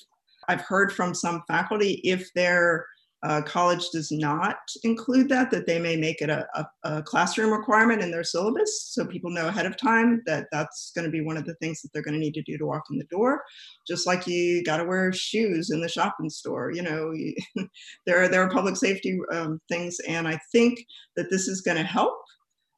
I've 0.48 0.62
heard 0.62 0.92
from 0.92 1.14
some 1.14 1.44
faculty 1.48 2.02
if 2.04 2.32
their 2.34 2.86
uh, 3.24 3.42
college 3.42 3.90
does 3.92 4.12
not 4.12 4.58
include 4.84 5.30
that, 5.30 5.50
that 5.50 5.66
they 5.66 5.80
may 5.80 5.96
make 5.96 6.22
it 6.22 6.30
a, 6.30 6.46
a, 6.56 6.68
a, 6.84 7.04
classroom 7.04 7.54
requirement 7.54 8.02
in 8.02 8.12
their 8.12 8.24
syllabus 8.24 8.90
so 8.90 9.06
people 9.06 9.32
know 9.32 9.48
ahead 9.48 9.66
of 9.66 9.78
time 9.78 10.22
that 10.26 10.48
that's 10.52 10.92
going 10.94 11.06
to 11.06 11.12
be 11.12 11.22
one 11.22 11.38
of 11.38 11.46
the 11.46 11.56
things 11.56 11.82
that 11.82 11.90
they're 11.94 12.04
going 12.04 12.14
to 12.14 12.20
need 12.20 12.34
to 12.34 12.42
do 12.42 12.58
to 12.58 12.66
walk 12.66 12.84
in 12.92 12.98
the 12.98 13.06
door. 13.06 13.42
Just 13.88 14.06
like 14.06 14.28
you 14.28 14.62
got 14.64 14.78
to 14.78 14.84
wear 14.84 15.14
shoes 15.14 15.70
in 15.70 15.80
the 15.80 15.88
shopping 15.88 16.30
store, 16.30 16.72
you 16.74 16.82
know, 16.82 17.14
there, 18.06 18.24
are, 18.24 18.28
there 18.28 18.44
are 18.44 18.50
public 18.50 18.76
safety 18.76 19.18
um, 19.32 19.62
things. 19.70 19.98
And 20.06 20.28
I 20.28 20.38
think 20.52 20.86
that 21.16 21.30
this 21.30 21.48
is 21.48 21.62
going 21.62 21.78
to 21.78 21.84
help 21.84 22.18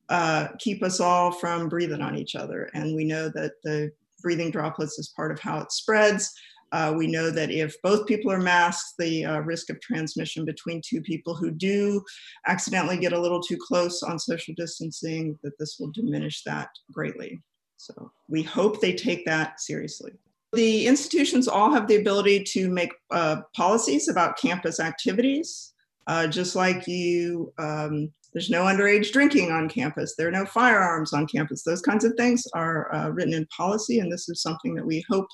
uh, 0.10 0.50
keep 0.60 0.84
us 0.84 1.00
all 1.00 1.32
from 1.32 1.70
breathing 1.70 2.02
on 2.02 2.18
each 2.18 2.36
other. 2.36 2.70
And 2.74 2.96
we 2.96 3.06
know 3.06 3.30
that 3.30 3.54
the 3.64 3.92
breathing 4.22 4.52
droplets 4.52 5.00
is 5.00 5.14
part 5.16 5.32
of 5.32 5.40
how 5.40 5.60
it 5.60 5.72
spreads. 5.72 6.34
Uh, 6.72 6.94
we 6.98 7.08
know 7.08 7.30
that 7.30 7.52
if 7.52 7.76
both 7.84 8.08
people 8.08 8.32
are 8.32 8.40
masked, 8.40 8.96
the 8.98 9.24
uh, 9.24 9.40
risk 9.40 9.70
of 9.70 9.80
transmission 9.80 10.44
between 10.46 10.82
two 10.84 11.02
people 11.02 11.36
who 11.36 11.52
do 11.52 12.02
accidentally 12.48 12.98
get 12.98 13.14
a 13.14 13.20
little 13.20 13.42
too 13.42 13.58
close 13.58 14.04
on 14.04 14.20
social 14.20 14.54
distancing, 14.58 15.38
that 15.44 15.58
this 15.60 15.78
will 15.80 15.92
diminish 15.92 16.44
that 16.44 16.70
greatly. 16.92 17.42
So 17.78 18.12
we 18.28 18.42
hope 18.44 18.82
they 18.82 18.94
take 18.94 19.26
that 19.26 19.62
seriously. 19.62 20.14
The 20.54 20.88
institutions 20.88 21.48
all 21.48 21.72
have 21.72 21.88
the 21.88 21.98
ability 21.98 22.44
to 22.46 22.70
make 22.70 22.92
uh, 23.12 23.42
policies 23.56 24.08
about 24.08 24.38
campus 24.38 24.80
activities. 24.80 25.74
Uh, 26.08 26.28
just 26.28 26.56
like 26.56 26.88
you, 26.88 27.52
um, 27.58 28.12
there's 28.36 28.50
no 28.50 28.64
underage 28.64 29.14
drinking 29.14 29.50
on 29.50 29.70
campus, 29.70 30.14
there 30.18 30.28
are 30.28 30.32
no 30.32 30.46
firearms 30.46 31.14
on 31.14 31.26
campus. 31.26 31.64
Those 31.64 31.82
kinds 31.82 32.04
of 32.04 32.14
things 32.18 32.44
are 32.54 32.94
uh, 32.94 33.08
written 33.08 33.34
in 33.34 33.48
policy, 33.48 34.00
and 34.00 34.12
this 34.12 34.28
is 34.28 34.42
something 34.42 34.76
that 34.76 34.86
we 34.86 35.06
hope 35.10 35.28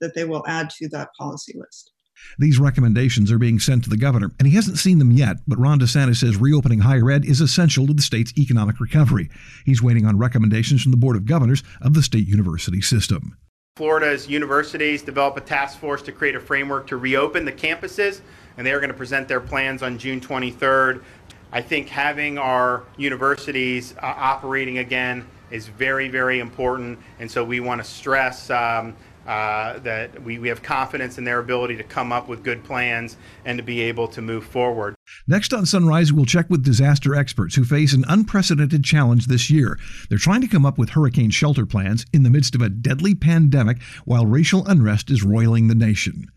that 0.00 0.16
they 0.16 0.24
will 0.24 0.44
add 0.48 0.68
to 0.70 0.88
that 0.88 1.10
policy 1.16 1.54
list. 1.56 1.92
These 2.40 2.58
recommendations 2.58 3.30
are 3.30 3.38
being 3.38 3.60
sent 3.60 3.84
to 3.84 3.90
the 3.90 3.96
governor, 3.96 4.32
and 4.40 4.48
he 4.48 4.56
hasn't 4.56 4.78
seen 4.78 4.98
them 4.98 5.12
yet, 5.12 5.36
but 5.46 5.60
Ron 5.60 5.78
DeSantis 5.78 6.16
says 6.16 6.36
reopening 6.36 6.80
higher 6.80 7.08
ed 7.12 7.24
is 7.24 7.40
essential 7.40 7.86
to 7.86 7.94
the 7.94 8.02
state's 8.02 8.36
economic 8.36 8.80
recovery. 8.80 9.30
He's 9.64 9.80
waiting 9.80 10.04
on 10.04 10.18
recommendations 10.18 10.82
from 10.82 10.90
the 10.90 10.98
Board 10.98 11.14
of 11.14 11.26
Governors 11.26 11.62
of 11.80 11.94
the 11.94 12.02
state 12.02 12.26
university 12.26 12.80
system. 12.80 13.38
Florida's 13.76 14.28
universities 14.28 15.02
develop 15.02 15.36
a 15.36 15.40
task 15.40 15.78
force 15.78 16.02
to 16.02 16.10
create 16.10 16.34
a 16.34 16.40
framework 16.40 16.88
to 16.88 16.96
reopen 16.96 17.44
the 17.44 17.52
campuses, 17.52 18.22
and 18.56 18.66
they 18.66 18.72
are 18.72 18.80
going 18.80 18.90
to 18.90 18.96
present 18.96 19.28
their 19.28 19.40
plans 19.40 19.84
on 19.84 19.96
June 19.98 20.20
23rd. 20.20 21.00
I 21.50 21.62
think 21.62 21.88
having 21.88 22.36
our 22.36 22.84
universities 22.96 23.94
uh, 24.02 24.06
operating 24.06 24.78
again 24.78 25.26
is 25.50 25.66
very, 25.68 26.08
very 26.08 26.40
important, 26.40 26.98
and 27.18 27.30
so 27.30 27.42
we 27.42 27.60
want 27.60 27.82
to 27.82 27.88
stress 27.88 28.50
um, 28.50 28.94
uh, 29.26 29.78
that 29.78 30.22
we, 30.22 30.38
we 30.38 30.48
have 30.48 30.62
confidence 30.62 31.16
in 31.16 31.24
their 31.24 31.38
ability 31.38 31.76
to 31.76 31.82
come 31.82 32.12
up 32.12 32.28
with 32.28 32.42
good 32.42 32.64
plans 32.64 33.16
and 33.46 33.58
to 33.58 33.64
be 33.64 33.80
able 33.80 34.08
to 34.08 34.20
move 34.20 34.44
forward. 34.44 34.94
Next 35.26 35.54
on 35.54 35.64
Sunrise, 35.64 36.12
we'll 36.12 36.26
check 36.26 36.50
with 36.50 36.64
disaster 36.64 37.14
experts 37.14 37.54
who 37.54 37.64
face 37.64 37.94
an 37.94 38.04
unprecedented 38.08 38.84
challenge 38.84 39.26
this 39.26 39.48
year. 39.48 39.78
They're 40.10 40.18
trying 40.18 40.42
to 40.42 40.48
come 40.48 40.66
up 40.66 40.76
with 40.76 40.90
hurricane 40.90 41.30
shelter 41.30 41.64
plans 41.64 42.04
in 42.12 42.24
the 42.24 42.30
midst 42.30 42.54
of 42.54 42.60
a 42.60 42.68
deadly 42.68 43.14
pandemic 43.14 43.80
while 44.04 44.26
racial 44.26 44.66
unrest 44.66 45.10
is 45.10 45.22
roiling 45.22 45.68
the 45.68 45.74
nation. 45.74 46.30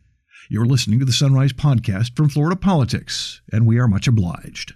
You're 0.50 0.66
listening 0.66 1.00
to 1.00 1.06
the 1.06 1.14
Sunrise 1.14 1.54
podcast 1.54 2.16
from 2.16 2.30
Florida 2.30 2.56
Politics, 2.56 3.42
and 3.52 3.66
we 3.66 3.78
are 3.78 3.88
much 3.88 4.08
obliged. 4.08 4.76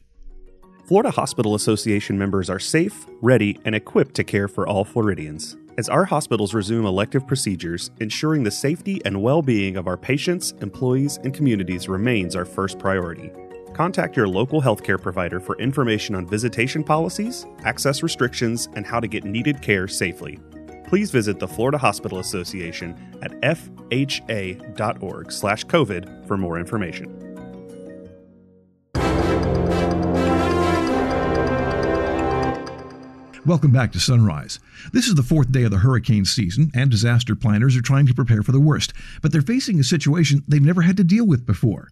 Florida 0.85 1.09
Hospital 1.09 1.55
Association 1.55 2.15
members 2.15 2.47
are 2.47 2.59
safe, 2.59 3.07
ready, 3.23 3.57
and 3.65 3.73
equipped 3.73 4.13
to 4.13 4.23
care 4.23 4.47
for 4.47 4.67
all 4.67 4.85
Floridians. 4.85 5.57
As 5.79 5.89
our 5.89 6.05
hospitals 6.05 6.53
resume 6.53 6.85
elective 6.85 7.25
procedures, 7.25 7.89
ensuring 8.01 8.43
the 8.43 8.51
safety 8.51 9.01
and 9.03 9.19
well 9.19 9.41
being 9.41 9.77
of 9.77 9.87
our 9.87 9.97
patients, 9.97 10.53
employees, 10.61 11.17
and 11.23 11.33
communities 11.33 11.89
remains 11.89 12.35
our 12.35 12.45
first 12.45 12.77
priority. 12.77 13.31
Contact 13.73 14.15
your 14.15 14.27
local 14.27 14.61
healthcare 14.61 15.01
provider 15.01 15.39
for 15.39 15.57
information 15.57 16.13
on 16.13 16.27
visitation 16.27 16.83
policies, 16.83 17.47
access 17.63 18.03
restrictions, 18.03 18.69
and 18.75 18.85
how 18.85 18.99
to 18.99 19.07
get 19.07 19.23
needed 19.23 19.63
care 19.63 19.87
safely. 19.87 20.37
Please 20.87 21.09
visit 21.09 21.39
the 21.39 21.47
Florida 21.47 21.79
Hospital 21.79 22.19
Association 22.19 22.95
at 23.23 23.31
fha.org/covid 23.41 26.27
for 26.27 26.37
more 26.37 26.59
information. 26.59 27.24
Welcome 33.45 33.69
back 33.69 33.91
to 33.91 33.99
Sunrise. 33.99 34.59
This 34.91 35.05
is 35.05 35.13
the 35.13 35.21
fourth 35.21 35.51
day 35.51 35.61
of 35.65 35.69
the 35.69 35.77
hurricane 35.77 36.25
season, 36.25 36.71
and 36.73 36.89
disaster 36.89 37.35
planners 37.35 37.77
are 37.77 37.81
trying 37.81 38.07
to 38.07 38.13
prepare 38.15 38.41
for 38.41 38.51
the 38.51 38.59
worst, 38.59 38.91
but 39.21 39.31
they're 39.31 39.43
facing 39.43 39.79
a 39.79 39.83
situation 39.83 40.43
they've 40.47 40.59
never 40.59 40.81
had 40.81 40.97
to 40.97 41.03
deal 41.03 41.27
with 41.27 41.45
before. 41.45 41.89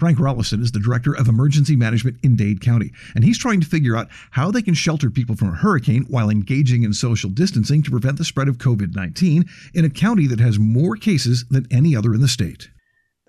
Frank 0.00 0.18
Rollason 0.18 0.60
is 0.60 0.72
the 0.72 0.80
Director 0.80 1.12
of 1.16 1.28
Emergency 1.28 1.76
Management 1.76 2.16
in 2.24 2.34
Dade 2.34 2.60
County, 2.60 2.90
and 3.14 3.22
he's 3.22 3.38
trying 3.38 3.60
to 3.60 3.66
figure 3.68 3.96
out 3.96 4.08
how 4.32 4.50
they 4.50 4.60
can 4.60 4.74
shelter 4.74 5.08
people 5.08 5.36
from 5.36 5.50
a 5.50 5.56
hurricane 5.56 6.04
while 6.08 6.30
engaging 6.30 6.82
in 6.82 6.92
social 6.92 7.30
distancing 7.30 7.80
to 7.84 7.92
prevent 7.92 8.18
the 8.18 8.24
spread 8.24 8.48
of 8.48 8.58
COVID 8.58 8.96
19 8.96 9.44
in 9.74 9.84
a 9.84 9.90
county 9.90 10.26
that 10.26 10.40
has 10.40 10.58
more 10.58 10.96
cases 10.96 11.44
than 11.48 11.68
any 11.70 11.94
other 11.94 12.12
in 12.12 12.20
the 12.20 12.26
state. 12.26 12.70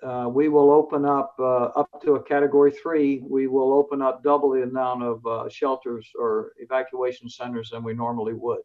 Uh, 0.01 0.29
we 0.31 0.47
will 0.47 0.71
open 0.71 1.05
up 1.05 1.35
uh, 1.39 1.65
up 1.75 2.01
to 2.03 2.15
a 2.15 2.23
category 2.23 2.71
three. 2.71 3.21
We 3.27 3.47
will 3.47 3.73
open 3.73 4.01
up 4.01 4.23
double 4.23 4.51
the 4.51 4.63
amount 4.63 5.03
of 5.03 5.25
uh, 5.25 5.49
shelters 5.49 6.09
or 6.17 6.53
evacuation 6.57 7.29
centers 7.29 7.69
than 7.69 7.83
we 7.83 7.93
normally 7.93 8.33
would, 8.33 8.61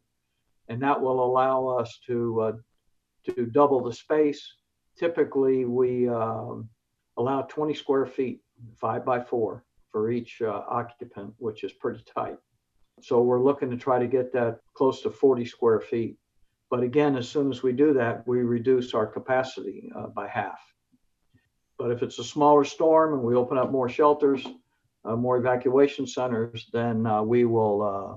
and 0.68 0.80
that 0.82 1.00
will 1.00 1.24
allow 1.24 1.66
us 1.66 1.98
to 2.06 2.40
uh, 2.40 2.52
to 3.26 3.46
double 3.46 3.82
the 3.82 3.92
space. 3.92 4.54
Typically, 4.96 5.64
we 5.64 6.08
um, 6.08 6.68
allow 7.16 7.42
20 7.42 7.74
square 7.74 8.06
feet, 8.06 8.40
five 8.76 9.04
by 9.04 9.20
four, 9.20 9.64
for 9.90 10.10
each 10.10 10.40
uh, 10.40 10.62
occupant, 10.68 11.34
which 11.38 11.64
is 11.64 11.72
pretty 11.72 12.04
tight. 12.14 12.38
So 13.00 13.22
we're 13.22 13.42
looking 13.42 13.70
to 13.70 13.76
try 13.76 13.98
to 13.98 14.06
get 14.06 14.32
that 14.34 14.60
close 14.74 15.02
to 15.02 15.10
40 15.10 15.44
square 15.44 15.80
feet. 15.80 16.16
But 16.70 16.82
again, 16.82 17.16
as 17.16 17.28
soon 17.28 17.50
as 17.50 17.62
we 17.62 17.72
do 17.72 17.92
that, 17.94 18.26
we 18.26 18.38
reduce 18.38 18.94
our 18.94 19.06
capacity 19.06 19.90
uh, 19.96 20.06
by 20.08 20.28
half. 20.28 20.60
But 21.78 21.90
if 21.90 22.02
it's 22.02 22.18
a 22.18 22.24
smaller 22.24 22.64
storm 22.64 23.14
and 23.14 23.22
we 23.22 23.34
open 23.34 23.58
up 23.58 23.72
more 23.72 23.88
shelters, 23.88 24.46
uh, 25.04 25.16
more 25.16 25.36
evacuation 25.36 26.06
centers, 26.06 26.68
then 26.72 27.06
uh, 27.06 27.22
we 27.22 27.44
will 27.44 27.82
uh, 27.82 28.16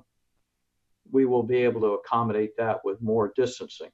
we 1.12 1.26
will 1.26 1.43
be 1.43 1.58
able 1.58 1.82
to 1.82 1.93
accommodate 1.93 2.56
that 2.58 2.80
with 2.84 3.02
more 3.02 3.32
distancing 3.36 3.89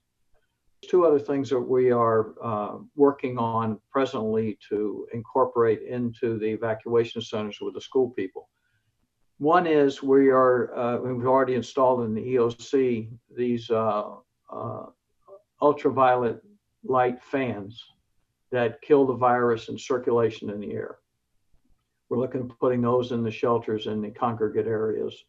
two 0.87 1.05
other 1.05 1.19
things 1.19 1.49
that 1.49 1.59
we 1.59 1.91
are 1.91 2.33
uh, 2.43 2.77
working 2.95 3.37
on 3.37 3.79
presently 3.91 4.57
to 4.69 5.07
incorporate 5.13 5.81
into 5.83 6.37
the 6.39 6.45
evacuation 6.45 7.21
centers 7.21 7.59
with 7.61 7.73
the 7.73 7.81
school 7.81 8.09
people. 8.11 8.49
One 9.39 9.65
is 9.65 10.03
we 10.03 10.29
are, 10.29 10.75
uh, 10.75 10.97
we've 10.97 11.25
already 11.25 11.55
installed 11.55 12.05
in 12.05 12.13
the 12.13 12.21
EOC 12.21 13.09
these 13.35 13.69
uh, 13.69 14.15
uh, 14.51 14.85
ultraviolet 15.61 16.41
light 16.83 17.21
fans 17.21 17.83
that 18.53 18.79
kill 18.83 19.03
the 19.07 19.15
virus 19.15 19.67
in 19.67 19.77
circulation 19.79 20.51
in 20.51 20.59
the 20.59 20.73
air. 20.73 20.97
We're 22.07 22.19
looking 22.19 22.41
at 22.41 22.59
putting 22.59 22.81
those 22.81 23.11
in 23.11 23.23
the 23.23 23.31
shelters 23.31 23.87
in 23.87 23.99
the 23.99 24.11
congregate 24.11 24.67
areas 24.67 25.25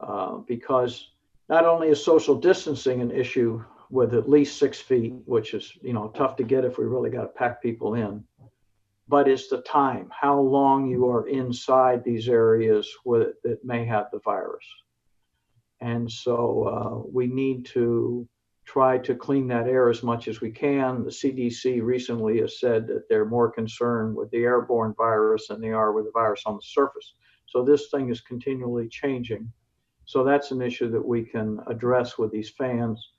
uh, 0.00 0.38
because 0.48 1.12
not 1.48 1.64
only 1.64 1.88
is 1.88 2.04
social 2.04 2.34
distancing 2.34 3.00
an 3.00 3.12
issue 3.12 3.64
with 3.90 4.12
at 4.14 4.28
least 4.28 4.58
six 4.58 4.80
feet, 4.80 5.14
which 5.24 5.54
is 5.54 5.72
you 5.82 5.92
know 5.92 6.08
tough 6.16 6.34
to 6.36 6.42
get 6.42 6.64
if 6.64 6.78
we 6.78 6.84
really 6.84 7.10
got 7.10 7.22
to 7.22 7.28
pack 7.28 7.62
people 7.62 7.94
in. 7.94 8.24
But 9.06 9.28
it's 9.28 9.48
the 9.48 9.62
time, 9.62 10.10
how 10.10 10.40
long 10.40 10.90
you 10.90 11.08
are 11.08 11.28
inside 11.28 12.02
these 12.02 12.28
areas 12.28 12.92
where, 13.04 13.34
that 13.44 13.64
may 13.64 13.84
have 13.84 14.06
the 14.10 14.18
virus. 14.18 14.64
And 15.80 16.10
so 16.10 16.64
uh, 16.64 17.08
we 17.08 17.28
need 17.28 17.66
to 17.66 18.26
try 18.64 18.96
to 18.98 19.14
clean 19.14 19.48
that 19.48 19.66
air 19.66 19.88
as 19.88 20.02
much 20.02 20.28
as 20.28 20.40
we 20.40 20.50
can. 20.50 21.04
The 21.04 21.10
CDC 21.10 21.82
recently 21.82 22.40
has 22.40 22.60
said 22.60 22.86
that 22.86 23.08
they're 23.08 23.24
more 23.24 23.50
concerned 23.50 24.14
with 24.14 24.30
the 24.30 24.44
airborne 24.44 24.94
virus 24.96 25.48
than 25.48 25.60
they 25.60 25.72
are 25.72 25.92
with 25.92 26.04
the 26.04 26.12
virus 26.12 26.42
on 26.46 26.56
the 26.56 26.62
surface. 26.62 27.14
So 27.46 27.62
this 27.64 27.90
thing 27.90 28.08
is 28.08 28.20
continually 28.20 28.88
changing. 28.88 29.52
So 30.04 30.24
that's 30.24 30.50
an 30.50 30.62
issue 30.62 30.90
that 30.90 31.04
we 31.04 31.22
can 31.22 31.58
address 31.66 32.18
with 32.18 32.30
these 32.30 32.50
fans. 32.50 33.12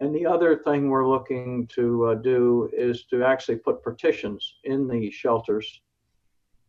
And 0.00 0.14
the 0.14 0.26
other 0.26 0.56
thing 0.56 0.88
we're 0.88 1.08
looking 1.08 1.66
to 1.74 2.06
uh, 2.06 2.14
do 2.16 2.70
is 2.72 3.04
to 3.06 3.22
actually 3.22 3.56
put 3.56 3.82
partitions 3.82 4.56
in 4.64 4.88
the 4.88 5.10
shelters. 5.10 5.82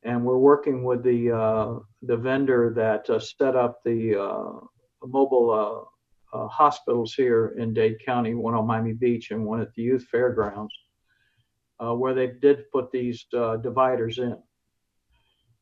And 0.03 0.23
we're 0.25 0.37
working 0.37 0.83
with 0.83 1.03
the 1.03 1.31
uh, 1.31 1.79
the 2.01 2.17
vendor 2.17 2.73
that 2.75 3.09
uh, 3.09 3.19
set 3.19 3.55
up 3.55 3.83
the 3.83 4.19
uh, 4.19 4.65
mobile 5.05 5.90
uh, 6.33 6.37
uh, 6.37 6.47
hospitals 6.47 7.13
here 7.13 7.55
in 7.57 7.73
Dade 7.73 7.97
County, 8.05 8.33
one 8.33 8.53
on 8.53 8.67
Miami 8.67 8.93
Beach 8.93 9.31
and 9.31 9.45
one 9.45 9.61
at 9.61 9.73
the 9.73 9.81
youth 9.81 10.05
fairgrounds, 10.11 10.73
where 11.79 12.13
they 12.13 12.27
did 12.27 12.69
put 12.71 12.91
these 12.91 13.25
dividers 13.63 14.19
in. 14.19 14.37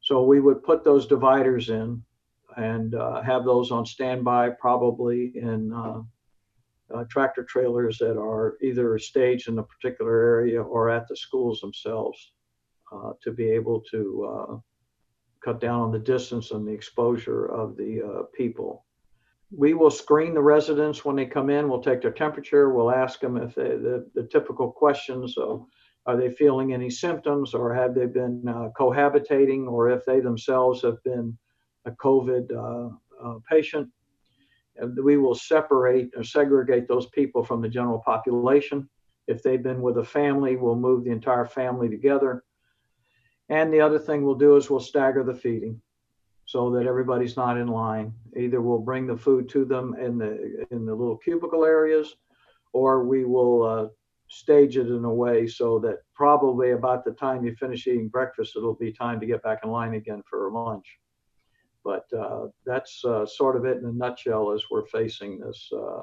So 0.01 0.23
we 0.23 0.39
would 0.39 0.63
put 0.63 0.83
those 0.83 1.07
dividers 1.07 1.69
in 1.69 2.03
and 2.57 2.93
have 3.25 3.45
those 3.45 3.71
on 3.71 3.85
standby, 3.85 4.51
probably 4.59 5.31
in 5.35 5.71
uh, 6.93 7.03
tractor 7.09 7.43
trailers 7.43 7.97
that 7.99 8.17
are 8.17 8.57
either 8.61 8.97
staged 8.97 9.47
in 9.47 9.59
a 9.59 9.63
particular 9.63 10.11
area 10.11 10.61
or 10.61 10.89
at 10.89 11.07
the 11.07 11.15
schools 11.15 11.61
themselves 11.61 12.31
uh, 12.91 13.11
to 13.21 13.31
be 13.31 13.47
able 13.49 13.81
to 13.91 14.25
uh, 14.49 14.57
cut 15.43 15.61
down 15.61 15.81
on 15.81 15.91
the 15.91 15.99
distance 15.99 16.51
and 16.51 16.67
the 16.67 16.71
exposure 16.71 17.45
of 17.45 17.77
the 17.77 18.01
uh, 18.01 18.23
people. 18.35 18.85
We 19.51 19.73
will 19.73 19.91
screen 19.91 20.33
the 20.33 20.41
residents 20.41 21.03
when 21.03 21.15
they 21.15 21.25
come 21.25 21.49
in. 21.49 21.69
We'll 21.69 21.81
take 21.81 22.01
their 22.01 22.11
temperature. 22.11 22.69
We'll 22.69 22.91
ask 22.91 23.19
them 23.19 23.37
if 23.37 23.55
they, 23.55 23.69
the, 23.69 24.07
the 24.13 24.23
typical 24.23 24.71
questions 24.71 25.35
are 26.05 26.17
they 26.17 26.29
feeling 26.31 26.73
any 26.73 26.89
symptoms 26.89 27.53
or 27.53 27.73
have 27.73 27.95
they 27.95 28.05
been 28.05 28.43
uh, 28.47 28.69
cohabitating 28.79 29.67
or 29.67 29.89
if 29.89 30.05
they 30.05 30.19
themselves 30.19 30.81
have 30.83 31.01
been 31.03 31.37
a 31.85 31.91
COVID 31.91 32.51
uh, 32.55 33.39
patient 33.49 33.89
we 35.03 35.17
will 35.17 35.35
separate 35.35 36.11
or 36.15 36.23
segregate 36.23 36.87
those 36.87 37.07
people 37.07 37.43
from 37.43 37.61
the 37.61 37.69
general 37.69 37.99
population. 37.99 38.89
If 39.27 39.43
they've 39.43 39.61
been 39.61 39.81
with 39.81 39.97
a 39.97 40.03
family, 40.03 40.55
we'll 40.55 40.75
move 40.75 41.03
the 41.03 41.11
entire 41.11 41.45
family 41.45 41.89
together. 41.89 42.43
And 43.49 43.73
the 43.73 43.81
other 43.81 43.99
thing 43.99 44.23
we'll 44.23 44.35
do 44.35 44.55
is 44.55 44.69
we'll 44.69 44.79
stagger 44.79 45.23
the 45.23 45.33
feeding 45.33 45.81
so 46.49 46.71
that 46.71 46.87
everybody's 46.87 47.37
not 47.37 47.59
in 47.59 47.67
line. 47.67 48.11
Either 48.35 48.59
we'll 48.59 48.79
bring 48.79 49.05
the 49.05 49.15
food 49.15 49.47
to 49.47 49.63
them 49.63 49.93
in 49.99 50.17
the 50.17 50.65
in 50.71 50.83
the 50.83 50.95
little 50.95 51.15
cubicle 51.15 51.63
areas, 51.63 52.15
or 52.73 53.03
we 53.03 53.23
will 53.23 53.61
uh, 53.61 53.87
stage 54.29 54.75
it 54.75 54.87
in 54.87 55.05
a 55.05 55.13
way 55.13 55.45
so 55.45 55.77
that 55.77 55.99
probably 56.15 56.71
about 56.71 57.05
the 57.05 57.11
time 57.11 57.45
you 57.45 57.53
finish 57.53 57.85
eating 57.85 58.07
breakfast, 58.07 58.55
it'll 58.55 58.73
be 58.73 58.91
time 58.91 59.19
to 59.19 59.27
get 59.27 59.43
back 59.43 59.59
in 59.63 59.69
line 59.69 59.93
again 59.93 60.23
for 60.27 60.51
lunch. 60.51 60.97
But 61.83 62.05
uh, 62.17 62.47
that's 62.65 63.05
uh, 63.05 63.27
sort 63.27 63.55
of 63.55 63.65
it 63.65 63.77
in 63.77 63.85
a 63.85 63.91
nutshell 63.91 64.51
as 64.51 64.63
we're 64.71 64.87
facing 64.87 65.39
this 65.39 65.69
uh, 65.71 66.01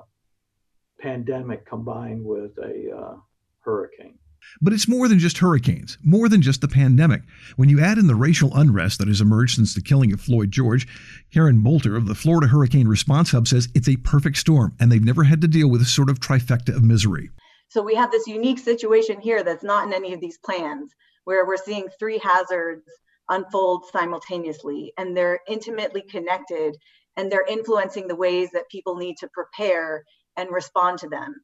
pandemic 1.00 1.66
combined 1.66 2.24
with 2.24 2.56
a 2.58 2.96
uh, 2.96 3.16
hurricane. 3.62 4.16
But 4.60 4.72
it's 4.72 4.88
more 4.88 5.08
than 5.08 5.18
just 5.18 5.38
hurricanes, 5.38 5.98
more 6.02 6.28
than 6.28 6.42
just 6.42 6.60
the 6.60 6.68
pandemic. 6.68 7.22
When 7.56 7.68
you 7.68 7.80
add 7.80 7.98
in 7.98 8.06
the 8.06 8.14
racial 8.14 8.50
unrest 8.54 8.98
that 8.98 9.08
has 9.08 9.20
emerged 9.20 9.56
since 9.56 9.74
the 9.74 9.82
killing 9.82 10.12
of 10.12 10.20
Floyd 10.20 10.50
George, 10.50 10.86
Karen 11.32 11.62
Bolter 11.62 11.96
of 11.96 12.06
the 12.06 12.14
Florida 12.14 12.46
Hurricane 12.46 12.88
Response 12.88 13.30
Hub 13.30 13.48
says 13.48 13.68
it's 13.74 13.88
a 13.88 13.96
perfect 13.96 14.36
storm, 14.38 14.74
and 14.80 14.90
they've 14.90 15.04
never 15.04 15.24
had 15.24 15.40
to 15.42 15.48
deal 15.48 15.68
with 15.68 15.80
this 15.80 15.94
sort 15.94 16.10
of 16.10 16.20
trifecta 16.20 16.74
of 16.74 16.82
misery. 16.82 17.30
So 17.68 17.82
we 17.82 17.94
have 17.96 18.10
this 18.10 18.26
unique 18.26 18.58
situation 18.58 19.20
here 19.20 19.42
that's 19.42 19.64
not 19.64 19.86
in 19.86 19.92
any 19.92 20.12
of 20.12 20.20
these 20.20 20.38
plans, 20.44 20.92
where 21.24 21.46
we're 21.46 21.56
seeing 21.56 21.88
three 21.98 22.18
hazards 22.18 22.84
unfold 23.28 23.84
simultaneously 23.92 24.92
and 24.96 25.16
they're 25.16 25.40
intimately 25.48 26.02
connected 26.02 26.76
and 27.16 27.30
they're 27.30 27.46
influencing 27.46 28.06
the 28.06 28.16
ways 28.16 28.50
that 28.52 28.68
people 28.70 28.96
need 28.96 29.16
to 29.18 29.28
prepare 29.32 30.04
and 30.36 30.50
respond 30.50 30.98
to 30.98 31.08
them. 31.08 31.34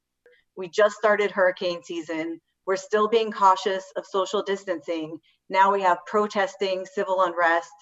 We 0.55 0.69
just 0.69 0.95
started 0.95 1.31
hurricane 1.31 1.83
season. 1.83 2.39
We're 2.65 2.75
still 2.75 3.07
being 3.07 3.31
cautious 3.31 3.83
of 3.95 4.05
social 4.05 4.41
distancing. 4.41 5.19
Now 5.49 5.71
we 5.71 5.81
have 5.81 6.05
protesting, 6.05 6.85
civil 6.85 7.21
unrest. 7.21 7.73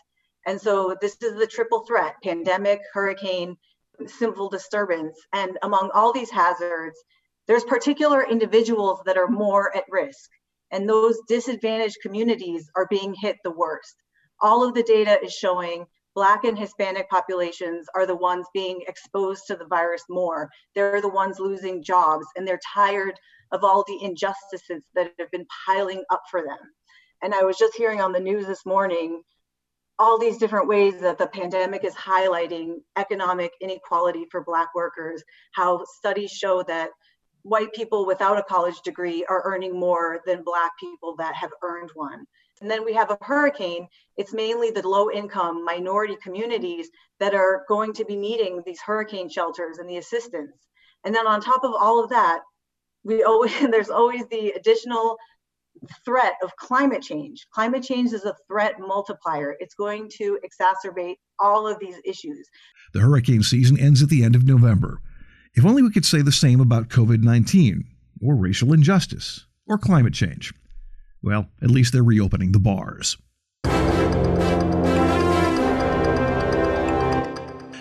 And 0.46 0.60
so 0.60 0.96
this 1.02 1.18
is 1.22 1.38
the 1.38 1.48
triple 1.48 1.86
threat 1.86 2.16
pandemic, 2.24 2.82
hurricane, 2.94 3.58
civil 4.08 4.50
disturbance. 4.50 5.20
And 5.34 5.58
among 5.62 5.92
all 5.94 6.12
these 6.12 6.32
hazards, 6.32 6.98
there's 7.48 7.64
particular 7.64 8.26
individuals 8.26 9.02
that 9.06 9.18
are 9.18 9.28
more 9.28 9.76
at 9.76 9.86
risk 9.90 10.30
and 10.72 10.88
those 10.88 11.20
disadvantaged 11.28 11.98
communities 12.02 12.70
are 12.76 12.88
being 12.90 13.14
hit 13.14 13.38
the 13.44 13.52
worst. 13.52 13.96
All 14.42 14.68
of 14.68 14.74
the 14.74 14.84
data 14.84 15.20
is 15.24 15.34
showing 15.34 15.86
Black 16.14 16.44
and 16.44 16.58
Hispanic 16.58 17.10
populations 17.10 17.88
are 17.96 18.06
the 18.06 18.16
ones 18.16 18.46
being 18.54 18.84
exposed 18.88 19.44
to 19.48 19.56
the 19.56 19.66
virus 19.66 20.04
more. 20.10 20.50
They're 20.76 21.02
the 21.02 21.10
ones 21.10 21.40
losing 21.40 21.84
jobs 21.84 22.26
and 22.36 22.46
they're 22.46 22.60
tired 22.74 23.18
of 23.52 23.64
all 23.64 23.84
the 23.88 24.04
injustices 24.04 24.84
that 24.96 25.12
have 25.20 25.32
been 25.32 25.48
piling 25.66 26.04
up 26.12 26.24
for 26.30 26.42
them. 26.42 26.60
And 27.22 27.34
I 27.34 27.44
was 27.44 27.58
just 27.58 27.76
hearing 27.76 28.02
on 28.02 28.12
the 28.12 28.20
news 28.20 28.46
this 28.46 28.66
morning 28.66 29.22
all 30.00 30.18
these 30.18 30.38
different 30.38 30.68
ways 30.68 31.00
that 31.00 31.18
the 31.18 31.28
pandemic 31.28 31.84
is 31.84 31.94
highlighting 31.94 32.78
economic 32.98 33.52
inequality 33.62 34.26
for 34.32 34.44
Black 34.44 34.74
workers, 34.74 35.24
how 35.54 35.86
studies 36.00 36.32
show 36.32 36.64
that 36.64 36.90
white 37.44 37.72
people 37.74 38.06
without 38.06 38.38
a 38.38 38.44
college 38.44 38.82
degree 38.82 39.26
are 39.30 39.44
earning 39.46 39.80
more 39.80 40.22
than 40.26 40.44
black 40.44 40.72
people 40.80 41.16
that 41.18 41.36
have 41.36 41.52
earned 41.64 41.90
one. 41.94 42.26
And 42.62 42.70
then 42.70 42.86
we 42.86 42.94
have 42.94 43.10
a 43.10 43.18
hurricane. 43.22 43.88
It's 44.18 44.34
mainly 44.34 44.70
the 44.70 44.88
low 44.88 45.10
income 45.12 45.66
minority 45.66 46.16
communities 46.22 46.90
that 47.20 47.34
are 47.34 47.66
going 47.68 47.94
to 47.94 48.06
be 48.06 48.16
needing 48.16 48.62
these 48.66 48.80
hurricane 48.80 49.30
shelters 49.30 49.80
and 49.80 49.90
the 49.90 49.98
assistance. 49.98 50.56
And 51.04 51.14
then 51.14 51.26
on 51.26 51.42
top 51.42 51.64
of 51.64 51.74
all 51.74 52.04
of 52.04 52.12
that, 52.12 52.42
we 53.04 53.24
always 53.24 53.60
there's 53.72 53.90
always 53.90 54.26
the 54.28 54.52
additional 54.52 55.18
threat 56.06 56.34
of 56.44 56.56
climate 56.58 57.02
change. 57.02 57.48
Climate 57.52 57.84
change 57.84 58.14
is 58.14 58.26
a 58.26 58.36
threat 58.48 58.76
multiplier. 58.80 59.56
It's 59.60 59.74
going 59.74 60.10
to 60.18 60.40
exacerbate 60.46 61.16
all 61.40 61.68
of 61.68 61.80
these 61.80 61.96
issues. 62.06 62.48
The 62.94 63.00
hurricane 63.00 63.42
season 63.42 63.80
ends 63.80 64.04
at 64.04 64.10
the 64.10 64.24
end 64.24 64.36
of 64.36 64.46
November. 64.46 65.02
If 65.56 65.66
only 65.66 65.82
we 65.82 65.92
could 65.92 66.06
say 66.06 66.22
the 66.22 66.32
same 66.32 66.62
about 66.62 66.90
COVID 66.90 67.24
19, 67.24 67.86
or 68.22 68.36
racial 68.36 68.74
injustice, 68.74 69.48
or 69.66 69.78
climate 69.78 70.14
change. 70.14 70.54
Well, 71.24 71.48
at 71.62 71.70
least 71.70 71.94
they're 71.94 72.04
reopening 72.04 72.52
the 72.52 72.60
bars. 72.60 73.18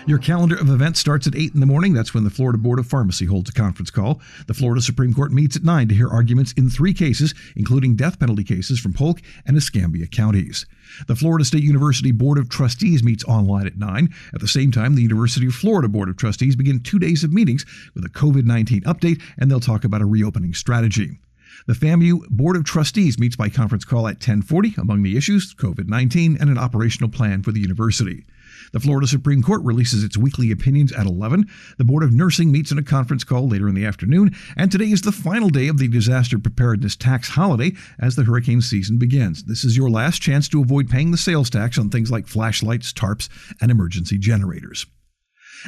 Your 0.07 0.17
calendar 0.17 0.55
of 0.55 0.69
events 0.69 0.99
starts 0.99 1.27
at 1.27 1.35
8 1.35 1.53
in 1.53 1.59
the 1.59 1.67
morning. 1.67 1.93
That's 1.93 2.13
when 2.13 2.23
the 2.23 2.31
Florida 2.31 2.57
Board 2.57 2.79
of 2.79 2.87
Pharmacy 2.87 3.25
holds 3.25 3.49
a 3.51 3.53
conference 3.53 3.91
call. 3.91 4.19
The 4.47 4.53
Florida 4.53 4.81
Supreme 4.81 5.13
Court 5.13 5.31
meets 5.31 5.55
at 5.55 5.63
9 5.63 5.87
to 5.89 5.95
hear 5.95 6.09
arguments 6.09 6.53
in 6.53 6.69
three 6.69 6.93
cases, 6.93 7.35
including 7.55 7.95
death 7.95 8.19
penalty 8.19 8.43
cases 8.43 8.79
from 8.79 8.93
Polk 8.93 9.21
and 9.45 9.55
Escambia 9.55 10.07
counties. 10.07 10.65
The 11.07 11.15
Florida 11.15 11.45
State 11.45 11.63
University 11.63 12.11
Board 12.11 12.39
of 12.39 12.49
Trustees 12.49 13.03
meets 13.03 13.23
online 13.25 13.67
at 13.67 13.77
9. 13.77 14.09
At 14.33 14.41
the 14.41 14.47
same 14.47 14.71
time, 14.71 14.95
the 14.95 15.03
University 15.03 15.45
of 15.45 15.53
Florida 15.53 15.87
Board 15.87 16.09
of 16.09 16.17
Trustees 16.17 16.55
begin 16.55 16.81
two 16.81 16.97
days 16.97 17.23
of 17.23 17.31
meetings 17.31 17.65
with 17.93 18.03
a 18.03 18.09
COVID 18.09 18.45
19 18.45 18.81
update, 18.81 19.21
and 19.37 19.51
they'll 19.51 19.59
talk 19.59 19.83
about 19.83 20.01
a 20.01 20.05
reopening 20.05 20.53
strategy. 20.55 21.19
The 21.67 21.73
FAMU 21.73 22.27
Board 22.29 22.55
of 22.55 22.63
Trustees 22.63 23.19
meets 23.19 23.35
by 23.35 23.49
conference 23.49 23.85
call 23.85 24.07
at 24.07 24.15
1040. 24.15 24.75
Among 24.77 25.03
the 25.03 25.17
issues, 25.17 25.53
COVID-19 25.53 26.39
and 26.39 26.49
an 26.49 26.57
operational 26.57 27.09
plan 27.09 27.43
for 27.43 27.51
the 27.51 27.59
university. 27.59 28.25
The 28.73 28.79
Florida 28.79 29.07
Supreme 29.07 29.41
Court 29.41 29.61
releases 29.63 30.03
its 30.03 30.17
weekly 30.17 30.51
opinions 30.51 30.91
at 30.91 31.05
11. 31.05 31.47
The 31.77 31.83
Board 31.83 32.03
of 32.03 32.13
Nursing 32.13 32.51
meets 32.51 32.71
in 32.71 32.77
a 32.77 32.83
conference 32.83 33.23
call 33.23 33.47
later 33.47 33.67
in 33.67 33.75
the 33.75 33.85
afternoon. 33.85 34.35
And 34.55 34.71
today 34.71 34.91
is 34.91 35.01
the 35.01 35.11
final 35.11 35.49
day 35.49 35.67
of 35.67 35.77
the 35.77 35.87
disaster 35.87 36.39
preparedness 36.39 36.95
tax 36.95 37.29
holiday 37.29 37.73
as 37.99 38.15
the 38.15 38.23
hurricane 38.23 38.61
season 38.61 38.97
begins. 38.97 39.43
This 39.43 39.63
is 39.63 39.75
your 39.75 39.89
last 39.89 40.21
chance 40.21 40.47
to 40.49 40.61
avoid 40.61 40.89
paying 40.89 41.11
the 41.11 41.17
sales 41.17 41.49
tax 41.49 41.77
on 41.77 41.89
things 41.89 42.11
like 42.11 42.27
flashlights, 42.27 42.93
tarps, 42.93 43.29
and 43.59 43.71
emergency 43.71 44.17
generators. 44.17 44.85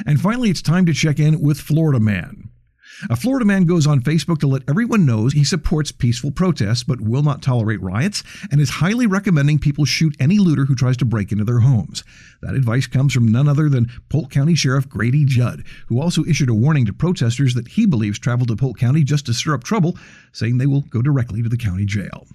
And 0.06 0.20
finally, 0.20 0.50
it's 0.50 0.62
time 0.62 0.86
to 0.86 0.92
check 0.92 1.18
in 1.18 1.40
with 1.40 1.60
Florida 1.60 2.00
Man. 2.00 2.50
A 3.10 3.16
Florida 3.16 3.44
man 3.44 3.64
goes 3.64 3.86
on 3.86 4.00
Facebook 4.00 4.38
to 4.38 4.46
let 4.46 4.62
everyone 4.68 5.04
know 5.04 5.28
he 5.28 5.44
supports 5.44 5.92
peaceful 5.92 6.30
protests 6.30 6.84
but 6.84 7.00
will 7.00 7.22
not 7.22 7.42
tolerate 7.42 7.82
riots 7.82 8.22
and 8.50 8.60
is 8.60 8.70
highly 8.70 9.06
recommending 9.06 9.58
people 9.58 9.84
shoot 9.84 10.16
any 10.18 10.38
looter 10.38 10.64
who 10.64 10.74
tries 10.74 10.96
to 10.98 11.04
break 11.04 11.30
into 11.30 11.44
their 11.44 11.60
homes. 11.60 12.02
That 12.40 12.54
advice 12.54 12.86
comes 12.86 13.12
from 13.12 13.28
none 13.28 13.48
other 13.48 13.68
than 13.68 13.90
Polk 14.08 14.30
County 14.30 14.54
Sheriff 14.54 14.88
Grady 14.88 15.24
Judd, 15.24 15.64
who 15.88 16.00
also 16.00 16.24
issued 16.24 16.48
a 16.48 16.54
warning 16.54 16.86
to 16.86 16.92
protesters 16.92 17.54
that 17.54 17.68
he 17.68 17.84
believes 17.84 18.18
traveled 18.18 18.48
to 18.48 18.56
Polk 18.56 18.78
County 18.78 19.04
just 19.04 19.26
to 19.26 19.34
stir 19.34 19.54
up 19.54 19.64
trouble, 19.64 19.98
saying 20.32 20.56
they 20.56 20.66
will 20.66 20.82
go 20.82 21.02
directly 21.02 21.42
to 21.42 21.48
the 21.48 21.58
county 21.58 21.84
jail. 21.84 22.26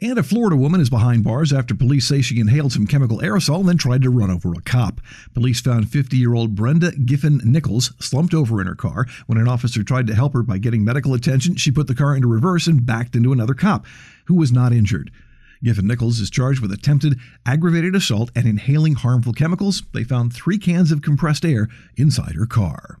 And 0.00 0.16
a 0.16 0.22
Florida 0.22 0.54
woman 0.54 0.80
is 0.80 0.90
behind 0.90 1.24
bars 1.24 1.52
after 1.52 1.74
police 1.74 2.06
say 2.06 2.20
she 2.20 2.38
inhaled 2.38 2.72
some 2.72 2.86
chemical 2.86 3.18
aerosol 3.18 3.58
and 3.58 3.68
then 3.68 3.78
tried 3.78 4.02
to 4.02 4.10
run 4.10 4.30
over 4.30 4.52
a 4.52 4.60
cop. 4.60 5.00
Police 5.34 5.60
found 5.60 5.90
50 5.90 6.16
year 6.16 6.34
old 6.34 6.54
Brenda 6.54 6.92
Giffen 6.92 7.40
Nichols 7.42 7.92
slumped 7.98 8.32
over 8.32 8.60
in 8.60 8.68
her 8.68 8.76
car. 8.76 9.06
When 9.26 9.38
an 9.38 9.48
officer 9.48 9.82
tried 9.82 10.06
to 10.06 10.14
help 10.14 10.34
her 10.34 10.44
by 10.44 10.58
getting 10.58 10.84
medical 10.84 11.14
attention, 11.14 11.56
she 11.56 11.72
put 11.72 11.88
the 11.88 11.96
car 11.96 12.14
into 12.14 12.28
reverse 12.28 12.68
and 12.68 12.86
backed 12.86 13.16
into 13.16 13.32
another 13.32 13.54
cop, 13.54 13.86
who 14.26 14.36
was 14.36 14.52
not 14.52 14.72
injured. 14.72 15.10
Giffen 15.64 15.88
Nichols 15.88 16.20
is 16.20 16.30
charged 16.30 16.60
with 16.60 16.70
attempted 16.70 17.18
aggravated 17.44 17.96
assault 17.96 18.30
and 18.36 18.46
inhaling 18.46 18.94
harmful 18.94 19.32
chemicals. 19.32 19.82
They 19.92 20.04
found 20.04 20.32
three 20.32 20.58
cans 20.58 20.92
of 20.92 21.02
compressed 21.02 21.44
air 21.44 21.66
inside 21.96 22.36
her 22.36 22.46
car. 22.46 23.00